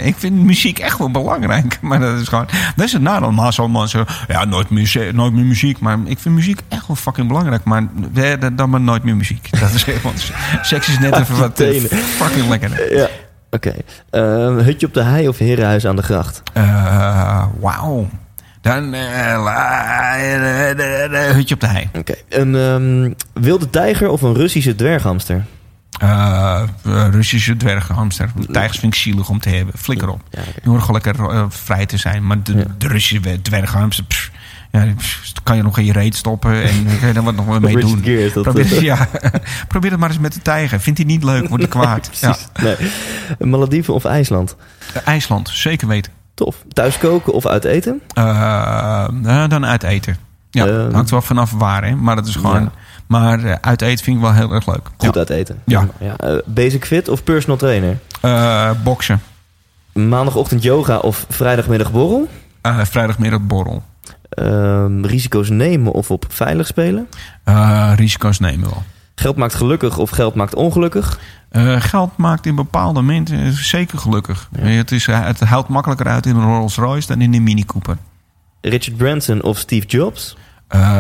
[0.05, 1.79] Ik vind muziek echt wel belangrijk.
[1.81, 2.47] Maar dat is gewoon.
[2.77, 3.33] Dat is het nadeel.
[3.33, 4.05] Maar zo.
[4.29, 5.79] Ja, nooit meer, ze- nooit meer muziek.
[5.79, 7.65] Maar ik vind muziek echt wel fucking belangrijk.
[7.65, 7.87] Maar
[8.55, 9.49] dan maar nooit meer muziek.
[9.61, 10.13] Dat is gewoon.
[10.63, 12.97] Seks is net even wat eh, fucking lekker.
[12.97, 13.09] Ja.
[13.51, 13.75] Oké.
[14.11, 16.43] Ehm, hutje op de hei of herenhuis aan de gracht?
[16.53, 18.09] Eh, Wauw.
[18.61, 19.37] Dan eh,
[21.35, 21.89] hutje op de hei.
[21.99, 22.15] Oké.
[22.29, 23.13] Een ehm,
[23.43, 25.45] wilde tijger of een Russische dwerghamster?
[25.99, 28.31] Eh, eh, Russische dwerghamster.
[28.53, 29.79] Tijgers vind ik zielig om te hebben.
[29.79, 30.21] Flikker op.
[30.31, 32.27] Ja, gewoon lekker eh, vrij te zijn.
[32.27, 32.65] Maar de, Ja.
[32.79, 34.05] de Russische dwerghamster...
[34.05, 34.31] pff,
[34.73, 36.63] ja, die, pff, kan je nog in je reet stoppen.
[36.63, 38.03] En dan kan je er wat nog wel mee doen.
[38.35, 39.09] Dat, Probeer, eh, ja,
[39.69, 40.81] probeer het maar eens met de tijger.
[40.81, 42.11] Vindt hij niet leuk, wordt hij kwaad.
[42.21, 42.37] ja.
[42.53, 42.79] Precies.
[43.39, 43.49] Nee.
[43.51, 44.57] Malediven of IJsland?
[45.05, 46.13] IJsland, zeker weten.
[46.35, 46.57] Tof.
[46.73, 48.01] Thuis koken of uit eten?
[49.49, 50.17] Dan uit eten.
[50.51, 50.93] Ja, Ehm.
[50.95, 51.95] hangt wel vanaf waar, hè.
[51.95, 52.63] Maar dat is gewoon...
[52.63, 52.71] Ja.
[53.09, 54.91] Maar eh, uit eten vind ik wel heel erg leuk.
[54.97, 55.21] Goed ja.
[55.21, 55.63] uit eten.
[55.65, 55.89] Ja.
[55.99, 57.99] Eh, basic fit of personal trainer?
[58.21, 59.21] Eh, boksen.
[59.93, 62.29] Maandagochtend yoga of vrijdagmiddag borrel?
[62.63, 63.83] Vrijdagmiddag borrel.
[64.29, 67.09] Ehm, risico's nemen of op veilig spelen?
[67.95, 68.83] Risico's nemen wel.
[69.15, 71.19] Geld maakt gelukkig of geld maakt ongelukkig?
[71.79, 74.49] Geld maakt in bepaalde momenten eh, zeker gelukkig.
[74.53, 74.67] Ja.
[74.67, 77.97] Het, is, het houdt makkelijker uit in een Rolls Royce dan in een Mini Cooper.
[78.61, 80.37] Richard Branson of Steve Jobs?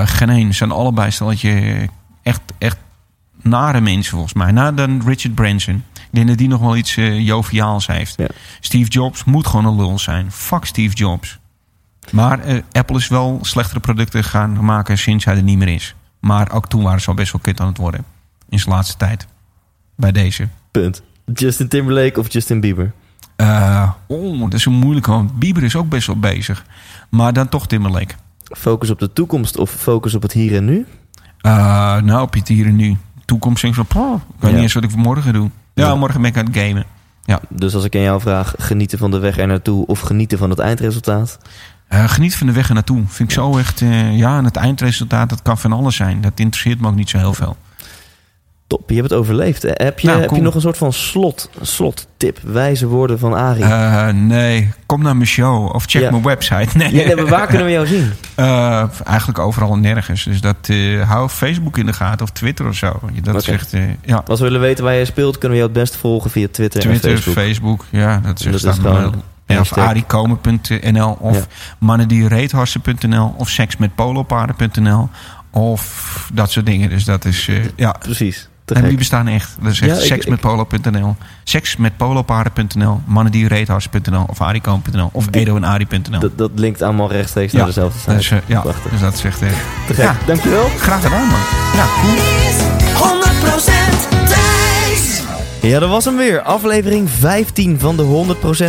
[0.05, 0.47] Geen.
[0.47, 1.89] Ze zijn allebei stelletje
[2.29, 2.77] echt, echt
[3.43, 4.53] nare mensen volgens mij.
[4.53, 5.85] Na dan Richard Branson.
[5.95, 8.15] Ik denk dat die nog wel iets eh, joviaals heeft.
[8.17, 8.27] Ja.
[8.61, 10.33] Steve Jobs moet gewoon een lul zijn.
[10.33, 11.39] Fuck Steve Jobs.
[12.11, 15.95] Maar eh, Apple is wel slechtere producten gaan maken sinds hij er niet meer is.
[16.21, 18.05] Maar ook toen waren ze al best wel kut aan het worden.
[18.49, 19.27] In zijn laatste tijd.
[19.97, 20.49] Bij deze.
[20.71, 21.03] Punt.
[21.35, 22.93] Justin Timberlake of Justin Bieber?
[23.37, 25.11] Eh, oh, dat is een moeilijke.
[25.11, 26.65] Want Bieber is ook best wel bezig.
[27.09, 28.15] Maar dan toch Timberlake.
[28.45, 30.87] Focus op de toekomst of focus op het hier en nu?
[31.41, 31.53] Eh,
[32.03, 32.29] nou,
[32.67, 32.97] en nu.
[33.25, 34.57] Toekomst denk ik van, "Poh, ik weet Ja.
[34.57, 35.51] niet eens wat ik morgen doe.
[35.75, 35.95] Ja, Ja.
[35.95, 36.85] morgen ben ik aan het gamen.
[37.49, 40.51] Dus als ik aan jou vraag, genieten van de weg er naartoe of genieten van
[40.51, 41.39] het eindresultaat?
[41.89, 43.03] Eh, geniet van de weg er naartoe.
[43.07, 46.21] Vind ik zo echt, eh, ja, en het eindresultaat, dat kan van alles zijn.
[46.21, 47.57] Dat interesseert me ook niet zo heel veel.
[48.69, 49.65] Top, je hebt het overleefd.
[49.65, 53.35] Eh, Heb je, Nou, heb je nog een soort van slot, slottip, wijze woorden van
[53.35, 53.65] Arie?
[53.65, 56.11] Eh, nee, kom naar mijn show of check Ja.
[56.11, 56.69] mijn website.
[56.79, 58.13] Nee, Ja, nee, maar waar kunnen we jou zien?
[58.35, 60.25] Eh, eigenlijk overal en nergens.
[60.25, 60.57] Dus dat,
[61.07, 63.01] hou Facebook in de gaten of Twitter of zo.
[63.23, 64.23] Dat eh, ja.
[64.27, 66.81] Als we willen weten waar jij speelt, kunnen we jou het beste volgen via Twitter,
[66.81, 67.35] Twitter, en Facebook.
[67.45, 67.85] Facebook.
[67.91, 69.85] ja, dat is Dat gewoon ja, of hashtag.
[69.87, 71.43] ariekomen.nl of Ja.
[71.79, 75.09] mannendiereetharsen.nl of seksmetpolopaarden.nl
[75.51, 76.89] of dat soort dingen.
[76.89, 78.49] Dus dat is, ja, Precies.
[78.77, 79.57] En die bestaan echt.
[79.63, 86.19] Dat is echt Ja, seksmetpolo.nl, seksmetpolopaarden.nl, mannendierreethars.nl of arikoon.nl of Die- edo en ari.nl.
[86.21, 88.15] Dat, dat linkt allemaal rechtstreeks Ja, naar dezelfde site.
[88.15, 88.91] Dus, ja, Prachtig.
[88.91, 89.43] dus dat is echt...
[89.43, 89.49] eh,
[89.87, 90.05] Te gek.
[90.05, 90.17] Ja.
[90.27, 90.69] Dankjewel.
[90.79, 91.41] graag gedaan, man.
[91.75, 92.28] Ja, cool.
[95.69, 96.43] Ja, dat was hem weer.
[96.43, 98.03] Aflevering 15 van de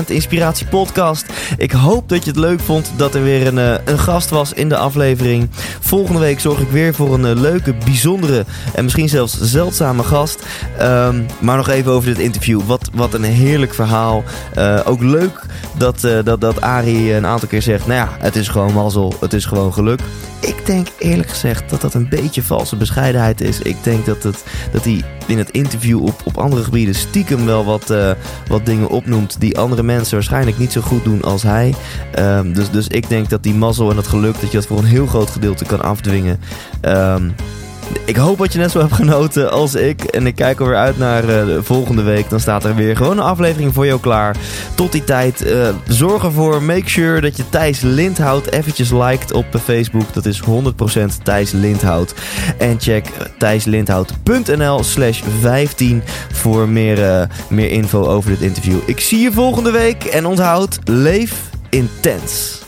[0.08, 1.26] 100% Inspiratie Podcast.
[1.58, 4.54] Ik hoop dat je het leuk vond dat er weer een, eh, een gast was
[4.54, 5.50] in de aflevering.
[5.80, 10.46] Volgende week zorg ik weer voor een eh, leuke, bijzondere en misschien zelfs zeldzame gast.
[10.78, 12.62] Ehm, maar nog even over dit interview.
[12.62, 14.24] Wat, wat een heerlijk verhaal.
[14.56, 15.46] Eh, ook leuk
[15.78, 19.14] dat, eh, dat, dat Arie een aantal keer zegt: Nou ja, het is gewoon mazzel,
[19.20, 20.00] het is gewoon geluk.
[20.40, 23.60] Ik denk eerlijk gezegd dat dat een beetje valse bescheidenheid is.
[23.60, 27.66] Ik denk dat, het, dat hij in het interview op, op andere gebieden stiekem wel
[27.66, 28.12] wat, eh,
[28.48, 31.76] wat dingen opnoemt die andere mensen waarschijnlijk niet zo goed doen als hij.
[32.12, 34.78] Ehm, dus, dus ik denk dat die mazzel en dat geluk, dat je dat voor
[34.78, 36.40] een heel groot gedeelte kan afdwingen.
[36.82, 37.30] Ehm,
[38.06, 40.04] ik hoop dat je net zo hebt genoten als ik.
[40.04, 42.30] En ik kijk alweer uit naar de volgende week.
[42.30, 44.36] Dan staat er weer gewoon een aflevering voor jou klaar.
[44.76, 49.56] Tot die tijd, eh, zorg ervoor, make sure dat je Thijs Lindhout eventjes liked op
[49.56, 50.14] eh, Facebook.
[50.14, 52.14] Dat is 100% Thijs Lindhout.
[52.58, 53.06] En check
[53.38, 58.78] thijslindhout.nl slash 15 voor meer, meer info over dit interview.
[58.86, 61.34] Ik zie je volgende week en onthoud, leef
[61.70, 62.68] intens.